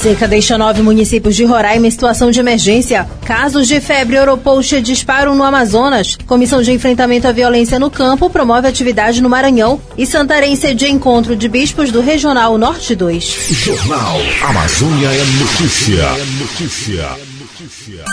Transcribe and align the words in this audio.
Seca 0.00 0.26
deixa 0.26 0.56
nove 0.56 0.80
municípios 0.80 1.36
de 1.36 1.44
Roraima 1.44 1.86
em 1.86 1.90
situação 1.90 2.30
de 2.30 2.40
emergência. 2.40 3.06
Casos 3.22 3.68
de 3.68 3.82
febre 3.82 4.16
Europost 4.16 4.80
disparam 4.80 5.34
no 5.34 5.44
Amazonas. 5.44 6.16
Comissão 6.26 6.62
de 6.62 6.72
Enfrentamento 6.72 7.28
à 7.28 7.32
Violência 7.32 7.78
no 7.78 7.90
Campo 7.90 8.30
promove 8.30 8.66
atividade 8.66 9.20
no 9.20 9.28
Maranhão. 9.28 9.78
E 9.98 10.06
Santarém 10.06 10.56
cedia 10.56 10.88
encontro 10.88 11.36
de 11.36 11.46
bispos 11.50 11.92
do 11.92 12.00
Regional 12.00 12.56
Norte 12.56 12.96
2. 12.96 13.24
Jornal 13.50 14.16
Amazônia 14.42 15.08
é 15.08 15.24
Notícia. 15.38 16.02
É 16.02 16.24
notícia. 16.40 17.06
notícia. 17.38 18.04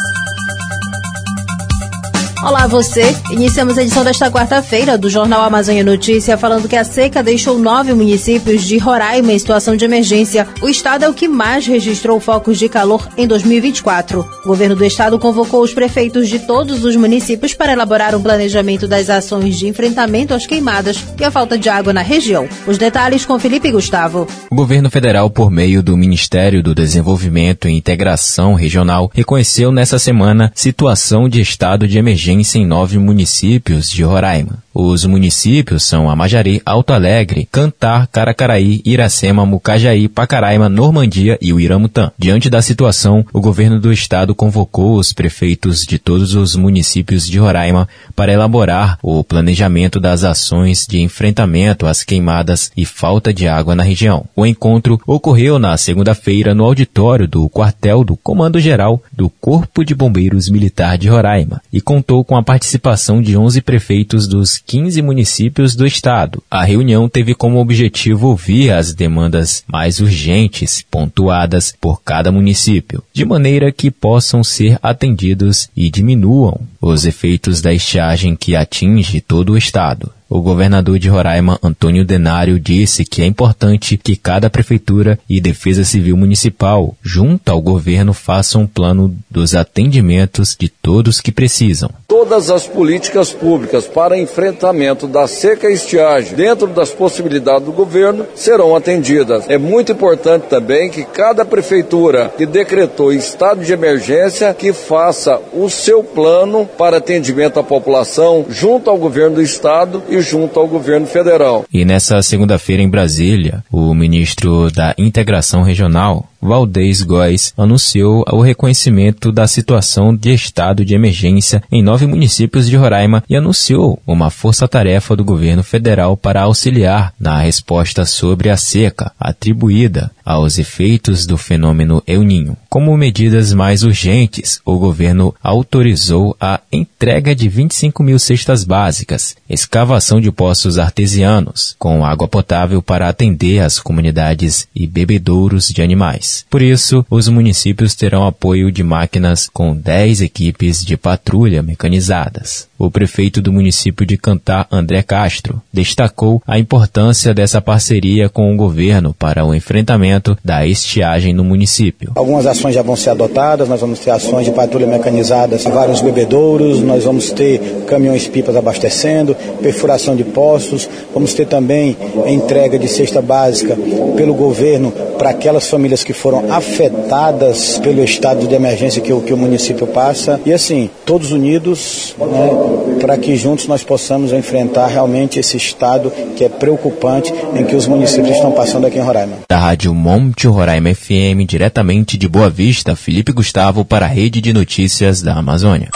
Olá 2.43 2.67
você, 2.67 3.15
iniciamos 3.31 3.79
a 3.79 3.81
edição 3.81 4.03
desta 4.03 4.29
quarta-feira 4.29 4.95
do 4.95 5.09
Jornal 5.09 5.41
Amazônia 5.41 5.83
Notícia 5.83 6.37
falando 6.37 6.67
que 6.67 6.75
a 6.75 6.83
seca 6.83 7.23
deixou 7.23 7.57
nove 7.57 7.93
municípios 7.95 8.63
de 8.63 8.77
Roraima 8.77 9.33
em 9.33 9.39
situação 9.39 9.75
de 9.75 9.83
emergência. 9.83 10.47
O 10.61 10.69
estado 10.69 11.03
é 11.03 11.09
o 11.09 11.15
que 11.15 11.27
mais 11.27 11.65
registrou 11.65 12.19
focos 12.19 12.59
de 12.59 12.69
calor 12.69 13.09
em 13.17 13.25
2024. 13.25 14.19
O 14.45 14.47
governo 14.47 14.75
do 14.75 14.85
estado 14.85 15.17
convocou 15.17 15.63
os 15.63 15.73
prefeitos 15.73 16.29
de 16.29 16.37
todos 16.37 16.85
os 16.85 16.95
municípios 16.95 17.55
para 17.55 17.73
elaborar 17.73 18.15
um 18.15 18.21
planejamento 18.21 18.87
das 18.87 19.09
ações 19.09 19.57
de 19.57 19.67
enfrentamento 19.67 20.35
às 20.35 20.45
queimadas 20.45 21.03
e 21.19 21.23
à 21.23 21.31
falta 21.31 21.57
de 21.57 21.69
água 21.69 21.91
na 21.91 22.03
região. 22.03 22.47
Os 22.67 22.77
detalhes 22.77 23.25
com 23.25 23.39
Felipe 23.39 23.71
Gustavo. 23.71 24.27
O 24.51 24.55
governo 24.55 24.91
federal, 24.91 25.27
por 25.31 25.49
meio 25.49 25.81
do 25.81 25.97
Ministério 25.97 26.61
do 26.61 26.75
Desenvolvimento 26.75 27.67
e 27.67 27.75
Integração 27.75 28.53
Regional, 28.53 29.11
reconheceu 29.11 29.71
nessa 29.71 29.97
semana 29.97 30.51
situação 30.53 31.27
de 31.27 31.41
estado 31.41 31.87
de 31.87 31.97
emergência 31.97 32.26
emergência 32.27 32.59
em 32.59 32.65
nove 32.65 32.97
municípios 32.97 33.89
de 33.89 34.03
Roraima. 34.03 34.63
Os 34.73 35.05
municípios 35.05 35.83
são 35.83 36.07
Amajari, 36.07 36.61
Alto 36.63 36.93
Alegre, 36.93 37.47
Cantar, 37.51 38.05
Caracaraí, 38.05 38.79
Iracema, 38.85 39.43
Mucajaí, 39.43 40.07
Pacaraima, 40.07 40.69
Normandia 40.69 41.35
e 41.41 41.51
o 41.51 41.59
Iramutã. 41.59 42.11
Diante 42.15 42.47
da 42.47 42.61
situação, 42.61 43.25
o 43.33 43.41
governo 43.41 43.79
do 43.79 43.91
estado 43.91 44.35
convocou 44.35 44.99
os 44.99 45.11
prefeitos 45.11 45.83
de 45.83 45.97
todos 45.97 46.35
os 46.35 46.55
municípios 46.55 47.27
de 47.27 47.39
Roraima 47.39 47.89
para 48.15 48.31
elaborar 48.31 48.99
o 49.01 49.23
planejamento 49.23 49.99
das 49.99 50.23
ações 50.23 50.85
de 50.87 51.01
enfrentamento 51.01 51.87
às 51.87 52.03
queimadas 52.03 52.71
e 52.77 52.85
falta 52.85 53.33
de 53.33 53.47
água 53.47 53.73
na 53.73 53.81
região. 53.81 54.25
O 54.35 54.45
encontro 54.45 55.01
ocorreu 55.07 55.57
na 55.57 55.75
segunda-feira 55.75 56.53
no 56.53 56.63
auditório 56.63 57.27
do 57.27 57.49
quartel 57.49 58.03
do 58.03 58.15
Comando 58.15 58.59
Geral 58.59 59.01
do 59.11 59.27
Corpo 59.27 59.83
de 59.83 59.95
Bombeiros 59.95 60.49
Militar 60.49 60.99
de 60.99 61.09
Roraima 61.09 61.63
e 61.73 61.81
contou 61.81 62.16
com 62.23 62.35
a 62.35 62.43
participação 62.43 63.21
de 63.21 63.37
11 63.37 63.61
prefeitos 63.61 64.27
dos 64.27 64.57
15 64.57 65.01
municípios 65.01 65.75
do 65.75 65.85
estado. 65.85 66.43
A 66.49 66.63
reunião 66.63 67.07
teve 67.07 67.33
como 67.33 67.59
objetivo 67.59 68.27
ouvir 68.27 68.71
as 68.71 68.93
demandas 68.93 69.63
mais 69.67 69.99
urgentes 69.99 70.83
pontuadas 70.89 71.73
por 71.79 72.01
cada 72.01 72.31
município, 72.31 73.03
de 73.13 73.25
maneira 73.25 73.71
que 73.71 73.91
possam 73.91 74.43
ser 74.43 74.79
atendidos 74.81 75.69
e 75.75 75.89
diminuam 75.89 76.59
os 76.81 77.05
efeitos 77.05 77.61
da 77.61 77.73
estiagem 77.73 78.35
que 78.35 78.55
atinge 78.55 79.21
todo 79.21 79.53
o 79.53 79.57
estado. 79.57 80.16
O 80.29 80.41
governador 80.41 80.99
de 80.99 81.07
Roraima, 81.07 81.57
Antônio 81.63 82.03
Denário, 82.03 82.59
disse 82.59 83.05
que 83.05 83.21
é 83.21 83.25
importante 83.25 83.95
que 83.95 84.17
cada 84.17 84.49
prefeitura 84.49 85.17
e 85.29 85.39
Defesa 85.39 85.85
Civil 85.85 86.17
Municipal, 86.17 86.95
junto 87.01 87.49
ao 87.49 87.61
governo, 87.61 88.13
façam 88.13 88.63
um 88.63 88.67
plano 88.67 89.15
dos 89.31 89.55
atendimentos 89.55 90.55
de 90.59 90.67
todos 90.67 91.21
que 91.21 91.31
precisam. 91.31 91.89
Todas 92.07 92.49
as 92.49 92.67
políticas 92.67 93.31
públicas 93.31 93.87
para 93.87 94.17
enfrentamento 94.17 95.07
da 95.07 95.27
seca 95.27 95.69
e 95.69 95.73
estiagem, 95.73 96.35
dentro 96.35 96.67
das 96.67 96.89
possibilidades 96.91 97.65
do 97.65 97.71
governo, 97.71 98.25
serão 98.35 98.75
atendidas. 98.75 99.49
É 99.49 99.57
muito 99.57 99.93
importante 99.93 100.47
também 100.49 100.89
que 100.89 101.05
cada 101.05 101.45
prefeitura 101.45 102.33
que 102.37 102.45
decretou 102.45 103.13
estado 103.13 103.63
de 103.63 103.71
emergência 103.71 104.53
que 104.53 104.73
faça 104.73 105.39
o 105.53 105.69
seu 105.69 106.03
plano 106.03 106.67
para 106.77 106.97
atendimento 106.97 107.59
à 107.59 107.63
população 107.63 108.45
junto 108.49 108.89
ao 108.89 108.97
governo 108.97 109.35
do 109.35 109.41
estado 109.41 110.03
e 110.09 110.16
junto 110.21 110.59
ao 110.59 110.67
governo 110.67 111.07
federal. 111.07 111.65
E 111.71 111.85
nessa 111.85 112.21
segunda-feira 112.21 112.81
em 112.81 112.89
Brasília, 112.89 113.63
o 113.71 113.93
ministro 113.93 114.71
da 114.71 114.93
Integração 114.97 115.63
Regional, 115.63 116.27
Valdez 116.41 117.01
Góes 117.01 117.53
anunciou 117.57 118.23
o 118.31 118.41
reconhecimento 118.41 119.31
da 119.31 119.47
situação 119.47 120.15
de 120.15 120.33
estado 120.33 120.85
de 120.85 120.93
emergência 120.93 121.63
em 121.71 121.81
nove 121.81 122.05
municípios 122.05 122.69
de 122.69 122.75
Roraima 122.75 123.23
e 123.29 123.35
anunciou 123.35 123.99
uma 124.05 124.29
força-tarefa 124.29 125.15
do 125.15 125.25
governo 125.25 125.63
federal 125.63 126.15
para 126.15 126.43
auxiliar 126.43 127.13
na 127.19 127.39
resposta 127.39 128.05
sobre 128.05 128.49
a 128.49 128.57
seca 128.57 129.11
atribuída 129.19 130.11
aos 130.23 130.57
efeitos 130.57 131.25
do 131.25 131.37
fenômeno 131.37 132.03
El 132.05 132.23
Ninho. 132.23 132.57
Como 132.69 132.95
medidas 132.97 133.53
mais 133.53 133.83
urgentes, 133.83 134.59
o 134.65 134.77
governo 134.77 135.33
autorizou 135.41 136.35
a 136.39 136.59
entrega 136.71 137.33
de 137.33 137.49
25 137.49 138.03
mil 138.03 138.19
cestas 138.19 138.63
básicas, 138.63 139.35
escavação 139.49 140.06
de 140.15 140.31
poços 140.31 140.79
artesianos 140.79 141.75
com 141.77 142.05
água 142.05 142.27
potável 142.27 142.81
para 142.81 143.09
atender 143.09 143.59
as 143.59 143.79
comunidades 143.79 144.65
e 144.73 144.87
bebedouros 144.87 145.67
de 145.67 145.81
animais. 145.81 146.45
Por 146.49 146.61
isso, 146.61 147.05
os 147.09 147.27
municípios 147.27 147.93
terão 147.93 148.25
apoio 148.25 148.71
de 148.71 148.83
máquinas 148.83 149.49
com 149.51 149.75
10 149.75 150.21
equipes 150.21 150.83
de 150.83 150.95
patrulha 150.95 151.61
mecanizadas. 151.61 152.67
O 152.79 152.89
prefeito 152.89 153.41
do 153.41 153.51
município 153.51 154.05
de 154.05 154.17
Cantar, 154.17 154.67
André 154.71 155.01
Castro, 155.01 155.61
destacou 155.73 156.41
a 156.47 156.59
importância 156.59 157.33
dessa 157.33 157.59
parceria 157.59 158.29
com 158.29 158.53
o 158.53 158.55
governo 158.55 159.13
para 159.13 159.43
o 159.43 159.53
enfrentamento 159.53 160.37
da 160.45 160.65
estiagem 160.65 161.33
no 161.33 161.43
município. 161.43 162.11
Algumas 162.15 162.45
ações 162.45 162.75
já 162.75 162.83
vão 162.83 162.95
ser 162.95 163.09
adotadas, 163.09 163.67
nós 163.67 163.81
vamos 163.81 163.99
ter 163.99 164.11
ações 164.11 164.45
de 164.45 164.51
patrulha 164.51 164.85
mecanizadas 164.85 165.65
em 165.65 165.71
vários 165.71 166.01
bebedouros, 166.01 166.81
nós 166.81 167.03
vamos 167.03 167.31
ter 167.31 167.59
caminhões-pipas 167.87 168.55
abastecendo, 168.55 169.35
perfuração 169.61 169.96
de 170.15 170.23
poços, 170.23 170.87
vamos 171.13 171.33
ter 171.33 171.47
também 171.47 171.95
entrega 172.27 172.77
de 172.77 172.87
cesta 172.87 173.21
básica 173.21 173.77
pelo 174.15 174.33
governo 174.33 174.91
para 175.17 175.31
aquelas 175.31 175.69
famílias 175.69 176.03
que 176.03 176.13
foram 176.13 176.51
afetadas 176.51 177.77
pelo 177.79 178.03
estado 178.03 178.47
de 178.47 178.55
emergência 178.55 179.01
que 179.01 179.11
o, 179.11 179.21
que 179.21 179.33
o 179.33 179.37
município 179.37 179.87
passa. 179.87 180.39
E 180.45 180.53
assim, 180.53 180.89
todos 181.05 181.31
unidos, 181.31 182.15
né, 182.19 182.97
para 182.99 183.17
que 183.17 183.35
juntos 183.35 183.67
nós 183.67 183.83
possamos 183.83 184.31
enfrentar 184.31 184.87
realmente 184.87 185.39
esse 185.39 185.57
estado 185.57 186.11
que 186.35 186.43
é 186.43 186.49
preocupante 186.49 187.33
em 187.55 187.63
que 187.63 187.75
os 187.75 187.87
municípios 187.87 188.35
estão 188.35 188.51
passando 188.51 188.85
aqui 188.85 188.97
em 188.97 189.01
Roraima. 189.01 189.37
Da 189.49 189.57
Rádio 189.57 189.93
Monte 189.93 190.47
Roraima 190.47 190.93
FM, 190.93 191.45
diretamente 191.47 192.17
de 192.17 192.27
Boa 192.27 192.49
Vista, 192.49 192.95
Felipe 192.95 193.31
Gustavo 193.31 193.83
para 193.83 194.05
a 194.05 194.09
Rede 194.09 194.41
de 194.41 194.53
Notícias 194.53 195.21
da 195.21 195.33
Amazônia. 195.33 195.89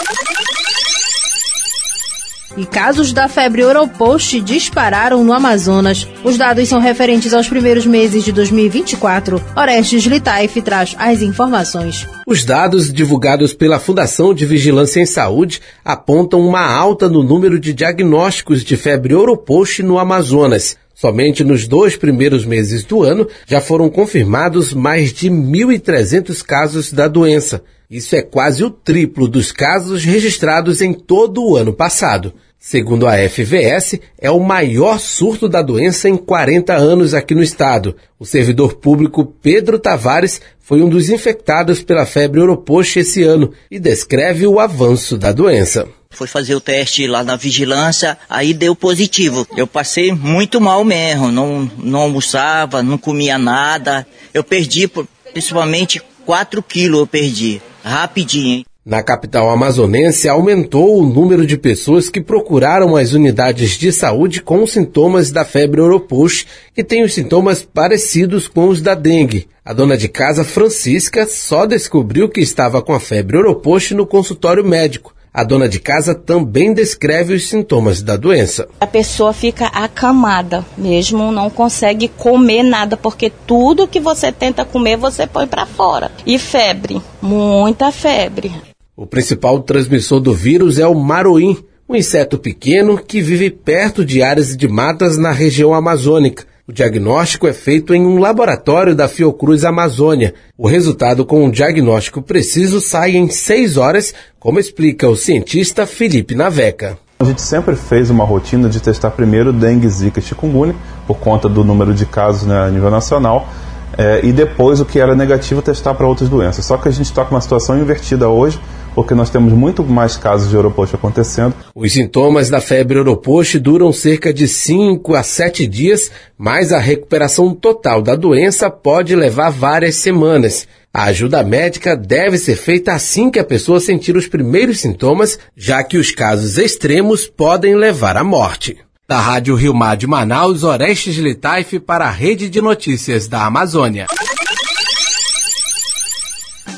E 2.58 2.66
casos 2.66 3.14
da 3.14 3.30
febre 3.30 3.62
Europost 3.62 4.42
dispararam 4.42 5.24
no 5.24 5.32
Amazonas. 5.32 6.08
Os 6.24 6.38
dados 6.38 6.68
são 6.68 6.80
referentes 6.80 7.34
aos 7.34 7.48
primeiros 7.48 7.86
meses 7.86 8.26
de 8.26 8.32
2024. 8.32 9.42
Orestes 9.56 10.04
Litaif 10.04 10.62
traz 10.62 10.96
as 11.00 11.22
informações. 11.22 12.08
Os 12.28 12.44
dados 12.44 12.92
divulgados 12.92 13.54
pela 13.54 13.80
Fundação 13.80 14.34
de 14.34 14.46
Vigilância 14.46 15.00
em 15.00 15.06
Saúde 15.06 15.62
apontam 15.84 16.42
uma 16.42 16.66
alta 16.66 17.08
no 17.08 17.24
número 17.24 17.58
de 17.60 17.74
diagnósticos 17.74 18.64
de 18.64 18.76
febre 18.76 19.14
Europost 19.14 19.82
no 19.82 19.98
Amazonas. 19.98 20.78
Somente 20.94 21.44
nos 21.44 21.68
dois 21.68 21.96
primeiros 21.96 22.46
meses 22.46 22.84
do 22.84 23.02
ano 23.02 23.28
já 23.48 23.60
foram 23.60 23.90
confirmados 23.90 24.74
mais 24.74 25.12
de 25.12 25.30
1.300 25.30 26.44
casos 26.44 26.92
da 26.92 27.08
doença. 27.08 27.64
Isso 27.92 28.16
é 28.16 28.22
quase 28.22 28.64
o 28.64 28.70
triplo 28.70 29.28
dos 29.28 29.52
casos 29.52 30.06
registrados 30.06 30.80
em 30.80 30.94
todo 30.94 31.44
o 31.44 31.58
ano 31.58 31.74
passado. 31.74 32.34
Segundo 32.58 33.06
a 33.06 33.18
FVS, 33.18 34.00
é 34.18 34.32
o 34.32 34.40
maior 34.40 34.98
surto 34.98 35.50
da 35.50 35.62
doença 35.62 36.08
em 36.08 36.16
40 36.16 36.74
anos 36.74 37.14
aqui 37.14 37.36
no 37.36 37.44
estado. 37.44 37.98
O 38.18 38.26
servidor 38.26 38.76
público 38.76 39.26
Pedro 39.26 39.78
Tavares 39.78 40.40
foi 40.62 40.82
um 40.82 40.88
dos 40.88 41.10
infectados 41.10 41.84
pela 41.84 42.06
febre 42.06 42.40
Europost 42.40 42.98
esse 42.98 43.24
ano 43.24 43.52
e 43.70 43.78
descreve 43.78 44.48
o 44.48 44.58
avanço 44.58 45.18
da 45.18 45.34
doença. 45.34 45.86
Foi 46.12 46.28
fazer 46.28 46.56
o 46.56 46.62
teste 46.62 47.06
lá 47.08 47.26
na 47.26 47.36
vigilância, 47.36 48.18
aí 48.30 48.54
deu 48.54 48.74
positivo. 48.74 49.46
Eu 49.58 49.68
passei 49.68 50.14
muito 50.14 50.62
mal 50.62 50.86
mesmo, 50.86 51.30
não, 51.30 51.70
não 51.78 52.00
almoçava, 52.00 52.82
não 52.82 52.98
comia 52.98 53.38
nada. 53.38 54.08
Eu 54.34 54.46
perdi, 54.46 54.90
principalmente 55.34 56.02
4 56.26 56.64
quilos 56.64 57.02
eu 57.02 57.08
perdi 57.08 57.62
rapidinho. 57.84 58.58
Hein? 58.58 58.66
Na 58.84 59.04
capital 59.04 59.48
amazonense, 59.52 60.28
aumentou 60.28 61.00
o 61.00 61.06
número 61.06 61.46
de 61.46 61.56
pessoas 61.56 62.10
que 62.10 62.20
procuraram 62.20 62.96
as 62.96 63.14
unidades 63.14 63.78
de 63.78 63.92
saúde 63.92 64.42
com 64.42 64.66
sintomas 64.66 65.32
da 65.32 65.46
febre 65.46 65.80
oropush, 65.80 66.48
que 66.74 66.84
tem 66.84 67.04
os 67.04 67.14
sintomas 67.14 67.62
parecidos 67.62 68.48
com 68.48 68.70
os 68.70 68.82
da 68.82 68.96
dengue. 68.96 69.48
A 69.64 69.72
dona 69.72 69.96
de 69.96 70.08
casa, 70.08 70.44
Francisca, 70.44 71.28
só 71.28 71.68
descobriu 71.68 72.28
que 72.28 72.42
estava 72.42 72.82
com 72.82 72.94
a 72.94 73.00
febre 73.00 73.38
oropush 73.38 73.92
no 73.92 74.08
consultório 74.08 74.66
médico. 74.66 75.14
A 75.34 75.46
dona 75.46 75.70
de 75.70 75.80
casa 75.80 76.14
também 76.14 76.74
descreve 76.74 77.34
os 77.34 77.48
sintomas 77.48 78.02
da 78.02 78.18
doença. 78.18 78.68
A 78.82 78.86
pessoa 78.86 79.32
fica 79.32 79.68
acamada, 79.68 80.66
mesmo 80.78 81.32
não 81.32 81.50
consegue 81.50 82.10
comer 82.10 82.64
nada, 82.64 82.98
porque 82.98 83.32
tudo 83.48 83.88
que 83.88 84.02
você 84.02 84.30
tenta 84.30 84.66
comer 84.66 84.98
você 84.98 85.26
põe 85.26 85.48
para 85.48 85.66
fora. 85.66 86.12
E 86.26 86.38
febre, 86.38 87.02
muita 87.22 87.94
febre. 87.94 88.52
O 88.94 89.08
principal 89.08 89.62
transmissor 89.62 90.20
do 90.20 90.34
vírus 90.34 90.78
é 90.78 90.86
o 90.86 90.94
maroim, 90.94 91.58
um 91.88 91.96
inseto 91.96 92.38
pequeno 92.38 92.98
que 92.98 93.22
vive 93.22 93.50
perto 93.50 94.04
de 94.04 94.22
áreas 94.22 94.58
de 94.58 94.68
matas 94.68 95.18
na 95.18 95.32
região 95.32 95.74
amazônica. 95.74 96.46
O 96.68 96.72
diagnóstico 96.72 97.48
é 97.48 97.54
feito 97.54 97.94
em 97.94 98.06
um 98.06 98.20
laboratório 98.20 98.94
da 98.94 99.08
Fiocruz 99.08 99.66
Amazônia. 99.66 100.36
O 100.56 100.68
resultado 100.68 101.26
com 101.26 101.44
um 101.44 101.50
diagnóstico 101.50 102.22
preciso 102.22 102.80
sai 102.80 103.18
em 103.18 103.30
seis 103.30 103.78
horas, 103.78 104.14
como 104.40 104.60
explica 104.60 105.10
o 105.10 105.16
cientista 105.16 105.88
Felipe 105.88 106.36
Naveca. 106.36 107.00
A 107.20 107.24
gente 107.26 107.42
sempre 107.42 107.76
fez 107.76 108.12
uma 108.12 108.24
rotina 108.24 108.70
de 108.70 108.80
testar 108.80 109.10
primeiro 109.10 109.52
dengue, 109.52 109.90
zika 109.90 110.20
e 110.20 110.24
chikungunya, 110.24 110.76
por 111.08 111.18
conta 111.18 111.50
do 111.50 111.64
número 111.64 111.96
de 111.96 112.06
casos 112.06 112.48
né, 112.48 112.60
a 112.60 112.70
nível 112.70 112.92
nacional, 112.92 113.50
é, 113.98 114.22
e 114.24 114.32
depois 114.32 114.80
o 114.80 114.86
que 114.86 115.00
era 115.00 115.16
negativo 115.16 115.64
testar 115.64 115.96
para 115.96 116.06
outras 116.08 116.30
doenças. 116.30 116.64
Só 116.64 116.78
que 116.78 116.88
a 116.88 116.92
gente 116.92 117.08
está 117.08 117.26
com 117.26 117.34
uma 117.34 117.42
situação 117.42 117.80
invertida 117.80 118.30
hoje, 118.30 118.60
porque 118.94 119.14
nós 119.14 119.30
temos 119.30 119.54
muito 119.54 119.84
mais 119.84 120.16
casos 120.18 120.50
de 120.50 120.58
Oropost 120.58 120.96
acontecendo. 120.96 121.56
Os 121.74 121.94
sintomas 121.94 122.50
da 122.50 122.62
febre 122.62 123.00
Oropost 123.00 123.60
duram 123.60 123.92
cerca 123.92 124.34
de 124.34 124.48
5 124.48 125.16
a 125.16 125.24
7 125.24 125.66
dias, 125.68 126.12
mas 126.38 126.72
a 126.72 126.80
recuperação 126.80 127.54
total 127.54 128.02
da 128.02 128.16
doença 128.16 128.70
pode 128.70 129.16
levar 129.16 129.50
várias 129.50 129.96
semanas. 129.96 130.68
A 130.94 131.06
ajuda 131.06 131.42
médica 131.42 131.96
deve 131.96 132.38
ser 132.38 132.56
feita 132.56 132.92
assim 132.92 133.32
que 133.32 133.40
a 133.40 133.46
pessoa 133.46 133.80
sentir 133.80 134.18
os 134.18 134.28
primeiros 134.28 134.82
sintomas, 134.82 135.40
já 135.56 135.82
que 135.84 135.98
os 135.98 136.12
casos 136.12 136.58
extremos 136.58 137.26
podem 137.26 137.76
levar 137.76 138.18
à 138.18 138.24
morte. 138.24 138.78
Da 139.08 139.20
Rádio 139.20 139.56
Rio 139.56 139.74
Mar 139.74 139.96
de 139.96 140.08
Manaus, 140.08 140.64
Orestes 140.64 141.16
Litaif 141.16 141.80
para 141.80 142.06
a 142.06 142.12
Rede 142.12 142.50
de 142.50 142.62
Notícias 142.62 143.28
da 143.28 143.46
Amazônia. 143.46 144.08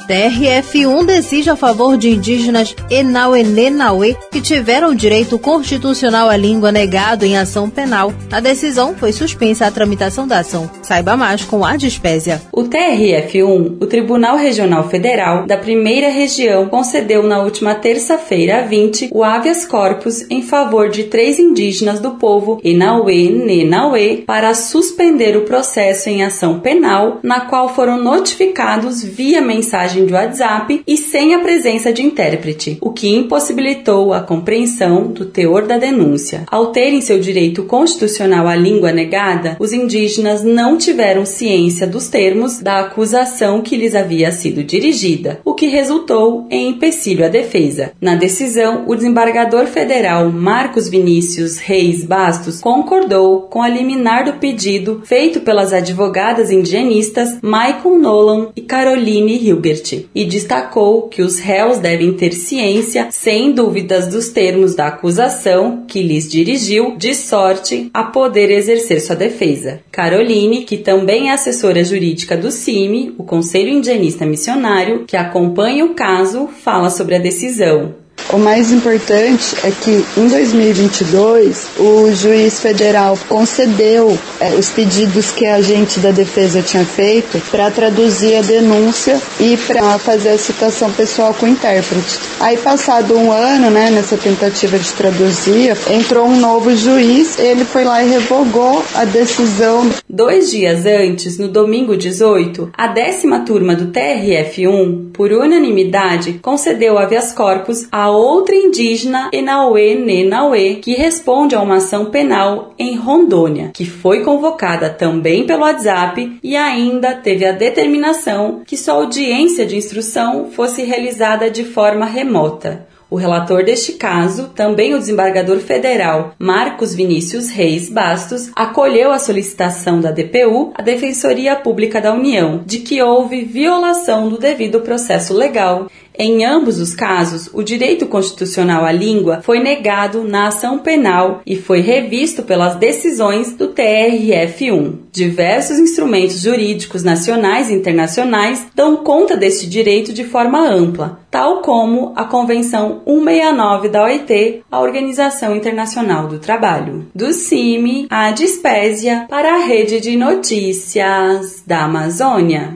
TRF1 0.08 1.06
decide 1.06 1.50
a 1.50 1.56
favor 1.56 1.98
de 1.98 2.10
indígenas 2.10 2.76
Enauenenauê 2.90 4.16
que 4.32 4.42
tiveram 4.42 4.94
direito 4.94 5.40
constitucional 5.40 6.30
à 6.30 6.36
língua 6.36 6.72
negado 6.72 7.26
em 7.26 7.38
ação 7.38 7.70
penal. 7.70 8.14
A 8.32 8.40
decisão 8.40 8.96
foi 8.96 9.12
suspensa 9.12 9.66
a 9.66 9.72
tramitação 9.72 10.28
da 10.28 10.40
ação. 10.40 10.70
Saiba 10.82 11.16
mais 11.16 11.44
com 11.46 11.64
a 11.64 11.78
Dispésia. 11.78 12.42
O 12.52 12.64
TRF1, 12.64 13.78
o 13.82 13.86
Tribunal 13.86 14.38
Regional 14.38 14.90
Federal 14.90 15.46
da 15.46 15.58
Primeira 15.58 16.10
Região, 16.10 16.68
concedeu 16.68 17.24
na 17.24 17.40
última 17.42 17.76
terça-feira, 17.76 18.66
20, 18.68 19.10
o 19.12 19.24
habeas 19.24 19.66
corpus 19.66 20.30
em 20.30 20.42
favor 20.42 20.90
de 20.90 21.06
três 21.06 21.40
indígenas 21.40 22.00
do 22.00 22.12
povo 22.12 22.60
Enauê 22.64 23.30
Nenauê 23.30 24.24
para 24.26 24.54
suspender 24.54 25.38
o 25.38 25.42
processo 25.42 26.10
em 26.10 26.24
ação 26.24 26.60
penal, 26.60 27.20
na 27.24 27.42
qual 27.42 27.74
foram 27.74 28.02
notificados 28.02 29.04
via 29.04 29.42
mensagem 29.42 29.93
mensagem 29.94 30.06
de 30.06 30.14
WhatsApp 30.14 30.84
e 30.88 30.98
sem 30.98 31.36
a 31.36 31.40
presença 31.40 31.94
de 31.94 32.02
intérprete, 32.02 32.78
o 32.82 32.92
que 32.92 33.10
impossibilitou 33.10 34.14
a 34.14 34.22
compreensão 34.22 35.08
do 35.08 35.26
teor 35.26 35.68
da 35.68 35.78
denúncia. 35.78 36.44
Ao 36.50 36.68
terem 36.68 37.02
seu 37.02 37.20
direito 37.20 37.64
constitucional 37.64 38.48
à 38.48 38.56
língua 38.56 38.92
negada, 38.92 39.56
os 39.60 39.72
indígenas 39.72 40.44
não 40.44 40.78
tiveram 40.78 41.26
ciência 41.26 41.86
dos 41.86 42.08
termos 42.08 42.60
da 42.60 42.80
acusação 42.80 43.62
que 43.62 43.78
lhes 43.78 43.96
havia 43.96 44.32
sido 44.32 44.64
dirigida, 44.64 45.40
o 45.46 45.54
que 45.54 45.68
resultou 45.68 46.48
em 46.50 46.70
empecilho 46.70 47.26
à 47.26 47.28
defesa. 47.28 47.92
Na 48.02 48.16
decisão, 48.16 48.86
o 48.88 48.96
desembargador 48.96 49.68
federal 49.68 50.30
Marcos 50.32 50.90
Vinícius 50.90 51.58
Reis 51.58 52.04
Bastos 52.04 52.60
concordou 52.62 53.42
com 53.42 53.62
a 53.62 53.70
liminar 53.70 54.26
do 54.26 54.34
pedido 54.34 55.02
feito 55.06 55.42
pelas 55.42 55.74
advogadas 55.74 56.50
indigenistas 56.50 57.38
Michael 57.42 58.00
Nolan 58.00 58.48
e 58.56 58.62
Caroline 58.62 59.38
Hilbert 59.38 59.83
e 60.14 60.26
destacou 60.26 61.08
que 61.08 61.22
os 61.22 61.40
réus 61.40 61.78
devem 61.78 62.14
ter 62.14 62.34
ciência, 62.34 63.08
sem 63.12 63.52
dúvidas, 63.52 64.08
dos 64.08 64.30
termos 64.30 64.76
da 64.76 64.88
acusação 64.88 65.84
que 65.88 66.02
lhes 66.02 66.30
dirigiu, 66.30 66.96
de 66.98 67.14
sorte 67.14 67.90
a 67.94 68.04
poder 68.04 68.50
exercer 68.52 69.02
sua 69.02 69.16
defesa. 69.16 69.82
Caroline, 69.92 70.64
que 70.64 70.78
também 70.78 71.30
é 71.30 71.34
assessora 71.34 71.84
jurídica 71.84 72.38
do 72.38 72.52
CIMI, 72.52 73.14
o 73.18 73.24
Conselho 73.24 73.70
Indianista 73.70 74.26
Missionário, 74.26 75.06
que 75.06 75.18
acompanha 75.18 75.86
o 75.86 75.94
caso, 75.94 76.48
fala 76.48 76.90
sobre 76.90 77.16
a 77.16 77.20
decisão. 77.20 78.03
O 78.34 78.40
mais 78.40 78.72
importante 78.72 79.56
é 79.64 79.70
que 79.70 80.04
em 80.18 80.28
2022 80.28 81.68
o 81.78 82.12
juiz 82.16 82.60
federal 82.60 83.16
concedeu 83.30 84.18
é, 84.40 84.56
os 84.56 84.72
pedidos 84.72 85.30
que 85.30 85.46
a 85.46 85.58
agente 85.58 86.00
da 86.00 86.10
defesa 86.10 86.60
tinha 86.64 86.84
feito 86.84 87.40
para 87.52 87.70
traduzir 87.70 88.36
a 88.38 88.42
denúncia 88.42 89.22
e 89.40 89.56
para 89.56 90.00
fazer 90.00 90.30
a 90.30 90.38
citação 90.40 90.92
pessoal 90.94 91.36
com 91.36 91.46
o 91.46 91.50
intérprete. 91.50 92.20
Aí 92.40 92.58
passado 92.58 93.16
um 93.16 93.32
ano, 93.32 93.70
né, 93.70 93.92
nessa 93.92 94.18
tentativa 94.18 94.80
de 94.80 94.92
traduzir, 94.94 95.78
entrou 95.92 96.26
um 96.26 96.40
novo 96.40 96.76
juiz, 96.76 97.38
ele 97.38 97.64
foi 97.64 97.84
lá 97.84 98.04
e 98.04 98.10
revogou 98.10 98.84
a 98.96 99.06
decisão. 99.06 99.88
Dois 100.10 100.50
dias 100.50 100.88
antes, 100.88 101.38
no 101.38 101.48
domingo 101.48 101.96
18, 101.96 102.72
a 102.76 102.88
décima 102.88 103.42
turma 103.42 103.76
do 103.76 103.92
TRF1, 103.92 105.12
por 105.14 105.32
unanimidade, 105.32 106.40
concedeu 106.42 106.98
habeas 106.98 107.32
corpus 107.32 107.88
a 107.92 108.10
outra 108.24 108.56
indígena 108.56 109.30
Enauê 109.32 109.96
Nenauê, 109.96 110.76
que 110.76 110.94
responde 110.94 111.56
a 111.56 111.62
uma 111.62 111.76
ação 111.76 112.06
penal 112.06 112.74
em 112.80 112.96
Rondônia, 112.96 113.72
que 113.74 113.86
foi 113.86 114.24
convocada 114.24 114.90
também 114.90 115.46
pelo 115.46 115.64
WhatsApp 115.64 116.40
e 116.42 116.56
ainda 116.56 117.14
teve 117.16 117.46
a 117.46 117.52
determinação 117.52 118.62
que 118.66 118.78
sua 118.78 118.96
audiência 118.96 119.66
de 119.66 119.76
instrução 119.76 120.50
fosse 120.52 120.84
realizada 120.84 121.50
de 121.50 121.64
forma 121.64 122.06
remota. 122.06 122.88
O 123.14 123.16
relator 123.16 123.64
deste 123.64 123.94
caso, 123.94 124.50
também 124.56 124.96
o 124.96 124.98
desembargador 124.98 125.60
federal 125.60 126.34
Marcos 126.40 126.96
Vinícius 126.96 127.48
Reis 127.48 127.88
Bastos, 127.88 128.50
acolheu 128.56 129.12
a 129.12 129.20
solicitação 129.20 130.02
da 130.02 130.10
DPU, 130.10 130.72
a 130.74 130.82
Defensoria 130.82 131.56
Pública 131.56 132.02
da 132.02 132.12
União, 132.12 132.64
de 132.66 132.80
que 132.80 133.00
houve 133.04 133.44
violação 133.44 134.30
do 134.30 134.40
devido 134.40 134.82
processo 134.82 135.32
legal 135.32 135.88
em 136.18 136.46
ambos 136.46 136.80
os 136.80 136.94
casos, 136.94 137.50
o 137.54 137.64
direito 137.64 138.06
constitucional 138.06 138.86
à 138.86 138.92
língua 138.92 139.42
foi 139.42 139.60
negado 139.60 140.24
na 140.24 140.48
ação 140.48 140.78
penal 140.78 141.42
e 141.46 141.56
foi 141.56 141.82
revisto 141.82 142.44
pelas 142.44 142.76
decisões 142.76 143.54
do 143.54 143.70
TRF1. 143.70 144.96
Diversos 145.12 145.80
instrumentos 145.80 146.40
jurídicos 146.40 147.04
nacionais 147.04 147.70
e 147.70 147.74
internacionais 147.74 148.66
dão 148.76 148.98
conta 148.98 149.36
deste 149.36 149.68
direito 149.68 150.14
de 150.14 150.24
forma 150.24 150.60
ampla, 150.60 151.20
tal 151.32 151.62
como 151.62 152.14
a 152.16 152.26
Convenção 152.26 153.02
169 153.06 153.90
da 153.90 154.04
OIT, 154.04 154.64
a 154.72 154.80
Organização 154.80 155.56
Internacional 155.56 156.28
do 156.28 156.40
Trabalho. 156.40 157.08
Do 157.14 157.34
CIMI 157.34 158.08
à 158.10 158.32
Dispésia 158.32 159.26
para 159.30 159.56
a 159.56 159.66
Rede 159.66 160.00
de 160.00 160.16
Notícias 160.16 161.64
da 161.66 161.86
Amazônia. 161.86 162.76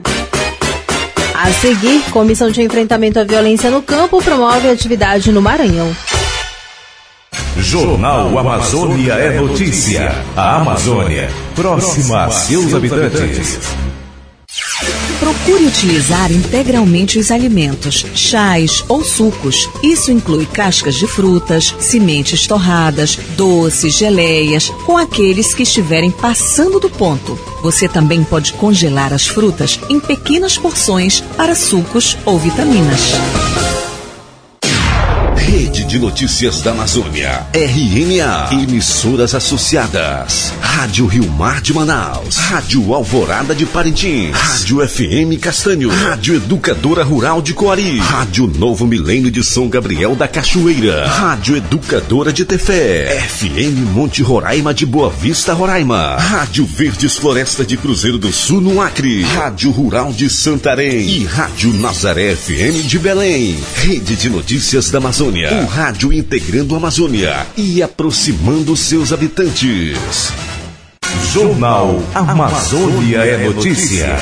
A 1.40 1.52
seguir, 1.52 2.02
Comissão 2.10 2.50
de 2.50 2.60
Enfrentamento 2.62 3.20
à 3.20 3.22
Violência 3.22 3.70
no 3.70 3.80
Campo 3.80 4.20
promove 4.20 4.68
atividade 4.68 5.30
no 5.30 5.40
Maranhão. 5.40 5.88
Jornal 7.56 8.36
Amazônia 8.36 9.12
é 9.12 9.38
notícia. 9.38 10.12
A 10.36 10.56
Amazônia, 10.56 11.30
próxima 11.54 12.24
a 12.24 12.30
seus 12.30 12.74
habitantes. 12.74 13.60
Procure 15.28 15.66
utilizar 15.66 16.32
integralmente 16.32 17.18
os 17.18 17.30
alimentos, 17.30 18.06
chás 18.14 18.82
ou 18.88 19.04
sucos. 19.04 19.68
Isso 19.82 20.10
inclui 20.10 20.46
cascas 20.46 20.94
de 20.94 21.06
frutas, 21.06 21.74
sementes 21.78 22.46
torradas, 22.46 23.18
doces, 23.36 23.94
geleias, 23.98 24.70
com 24.86 24.96
aqueles 24.96 25.52
que 25.52 25.64
estiverem 25.64 26.10
passando 26.10 26.80
do 26.80 26.88
ponto. 26.88 27.38
Você 27.62 27.86
também 27.86 28.24
pode 28.24 28.54
congelar 28.54 29.12
as 29.12 29.26
frutas 29.26 29.78
em 29.90 30.00
pequenas 30.00 30.56
porções 30.56 31.20
para 31.36 31.54
sucos 31.54 32.16
ou 32.24 32.38
vitaminas. 32.38 33.12
De 35.88 35.98
Notícias 35.98 36.60
da 36.60 36.72
Amazônia. 36.72 37.46
RNA. 37.54 38.50
Emissoras 38.52 39.34
associadas. 39.34 40.52
Rádio 40.60 41.06
Rio 41.06 41.26
Mar 41.30 41.62
de 41.62 41.72
Manaus. 41.72 42.36
Rádio 42.36 42.92
Alvorada 42.92 43.54
de 43.54 43.64
Parintins. 43.64 44.36
Rádio 44.36 44.86
FM 44.86 45.40
Castanho. 45.40 45.88
Rádio 45.88 46.34
Educadora 46.36 47.02
Rural 47.02 47.40
de 47.40 47.54
Coari. 47.54 47.96
Rádio 48.00 48.46
Novo 48.46 48.86
Milênio 48.86 49.30
de 49.30 49.42
São 49.42 49.66
Gabriel 49.66 50.14
da 50.14 50.28
Cachoeira. 50.28 51.08
Rádio 51.08 51.56
Educadora 51.56 52.34
de 52.34 52.44
Tefé. 52.44 53.26
FM 53.26 53.90
Monte 53.94 54.22
Roraima 54.22 54.74
de 54.74 54.84
Boa 54.84 55.08
Vista, 55.08 55.54
Roraima. 55.54 56.16
Rádio 56.16 56.66
Verdes 56.66 57.16
Floresta 57.16 57.64
de 57.64 57.78
Cruzeiro 57.78 58.18
do 58.18 58.30
Sul, 58.30 58.60
no 58.60 58.82
Acre. 58.82 59.22
Rádio 59.22 59.70
Rural 59.70 60.12
de 60.12 60.28
Santarém. 60.28 61.00
E 61.00 61.24
Rádio 61.24 61.72
Nazaré 61.72 62.36
FM 62.36 62.86
de 62.86 62.98
Belém. 62.98 63.56
Rede 63.76 64.16
de 64.16 64.28
Notícias 64.28 64.90
da 64.90 64.98
Amazônia. 64.98 65.54
Um 65.54 65.78
rádio 65.88 66.12
integrando 66.12 66.74
a 66.74 66.76
Amazônia 66.76 67.46
e 67.56 67.82
aproximando 67.82 68.76
seus 68.76 69.10
habitantes. 69.10 69.96
Jornal 71.32 72.02
Amazônia 72.14 73.20
é 73.20 73.48
Notícia. 73.48 74.14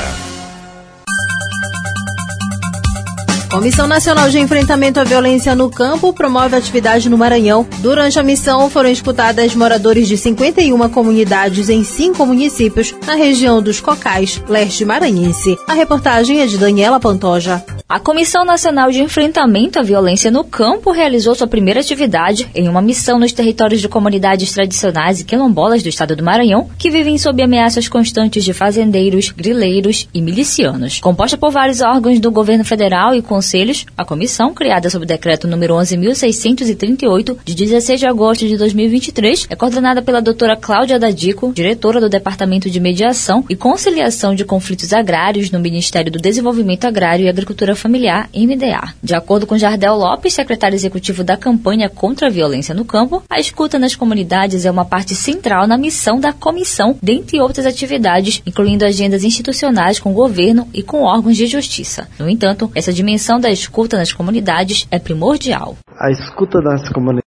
Comissão 3.51 3.85
Nacional 3.85 4.29
de 4.29 4.39
Enfrentamento 4.39 5.01
à 5.01 5.03
Violência 5.03 5.53
no 5.55 5.69
Campo 5.69 6.13
promove 6.13 6.55
atividade 6.55 7.09
no 7.09 7.17
Maranhão. 7.17 7.67
Durante 7.79 8.17
a 8.17 8.23
missão 8.23 8.69
foram 8.69 8.89
escutadas 8.89 9.53
moradores 9.53 10.07
de 10.07 10.17
51 10.17 10.87
comunidades 10.87 11.67
em 11.67 11.83
cinco 11.83 12.25
municípios 12.25 12.95
na 13.05 13.15
região 13.15 13.61
dos 13.61 13.81
Cocais, 13.81 14.41
leste 14.47 14.85
maranhense. 14.85 15.57
A 15.67 15.73
reportagem 15.73 16.39
é 16.39 16.47
de 16.47 16.57
Daniela 16.57 16.97
Pantoja. 16.97 17.61
A 17.89 18.01
Comissão 18.01 18.43
Nacional 18.43 18.91
de 18.91 19.01
Enfrentamento 19.01 19.79
à 19.79 19.81
Violência 19.81 20.29
no 20.29 20.43
Campo 20.43 20.91
realizou 20.91 21.33
sua 21.33 21.47
primeira 21.47 21.79
atividade 21.79 22.49
em 22.53 22.67
uma 22.67 22.81
missão 22.81 23.17
nos 23.17 23.31
territórios 23.31 23.79
de 23.79 23.87
comunidades 23.87 24.51
tradicionais 24.51 25.21
e 25.21 25.23
quilombolas 25.23 25.81
do 25.81 25.87
estado 25.87 26.13
do 26.13 26.21
Maranhão, 26.21 26.69
que 26.77 26.89
vivem 26.89 27.17
sob 27.17 27.41
ameaças 27.41 27.87
constantes 27.87 28.43
de 28.43 28.51
fazendeiros, 28.51 29.29
grileiros 29.31 30.09
e 30.13 30.21
milicianos. 30.21 30.99
Composta 30.99 31.37
por 31.37 31.49
vários 31.49 31.79
órgãos 31.79 32.19
do 32.19 32.29
governo 32.29 32.65
federal 32.65 33.15
e 33.15 33.21
conselhos, 33.21 33.85
a 33.97 34.03
comissão, 34.03 34.53
criada 34.53 34.89
sob 34.89 35.05
o 35.05 35.07
decreto 35.07 35.47
número 35.47 35.75
11.638, 35.75 37.37
de 37.45 37.55
16 37.55 38.01
de 38.01 38.05
agosto 38.05 38.45
de 38.49 38.57
2023, 38.57 39.47
é 39.49 39.55
coordenada 39.55 40.01
pela 40.01 40.21
doutora 40.21 40.57
Cláudia 40.57 40.99
Dadico, 40.99 41.53
diretora 41.53 42.01
do 42.01 42.09
Departamento 42.09 42.69
de 42.69 42.81
Mediação 42.81 43.45
e 43.49 43.55
Conciliação 43.55 44.35
de 44.35 44.43
Conflitos 44.43 44.91
Agrários 44.91 45.51
no 45.51 45.59
Ministério 45.61 46.11
do 46.11 46.19
Desenvolvimento 46.19 46.83
Agrário 46.83 47.23
e 47.23 47.29
Agricultura 47.29 47.76
Familiar, 47.77 48.29
MDA. 48.35 48.93
De 49.01 49.15
acordo 49.15 49.47
com 49.47 49.57
Jardel 49.57 49.95
Lopes, 49.95 50.33
secretário 50.33 50.75
executivo 50.75 51.23
da 51.23 51.37
campanha 51.37 51.89
contra 51.89 52.27
a 52.27 52.31
violência 52.31 52.75
no 52.75 52.83
campo, 52.83 53.23
a 53.29 53.39
escuta 53.39 53.79
nas 53.79 53.95
comunidades 53.95 54.65
é 54.65 54.71
uma 54.71 54.85
parte 54.85 55.15
central 55.15 55.67
na 55.67 55.77
missão 55.77 56.19
da 56.19 56.33
comissão, 56.33 56.97
dentre 57.01 57.39
outras 57.39 57.65
atividades, 57.65 58.41
incluindo 58.45 58.85
agendas 58.85 59.23
institucionais 59.23 59.99
com 59.99 60.11
o 60.11 60.15
governo 60.15 60.67
e 60.73 60.81
com 60.81 61.03
órgãos 61.03 61.37
de 61.37 61.47
justiça. 61.47 62.07
No 62.19 62.29
entanto, 62.29 62.71
essa 62.73 62.91
dimensão 62.91 63.39
da 63.39 63.49
escuta 63.49 63.97
nas 63.97 64.11
comunidades 64.11 64.87
é 64.91 64.99
primordial. 64.99 65.77
A 65.99 66.11
escuta 66.11 66.59
nas 66.61 66.87
comunidades 66.89 67.26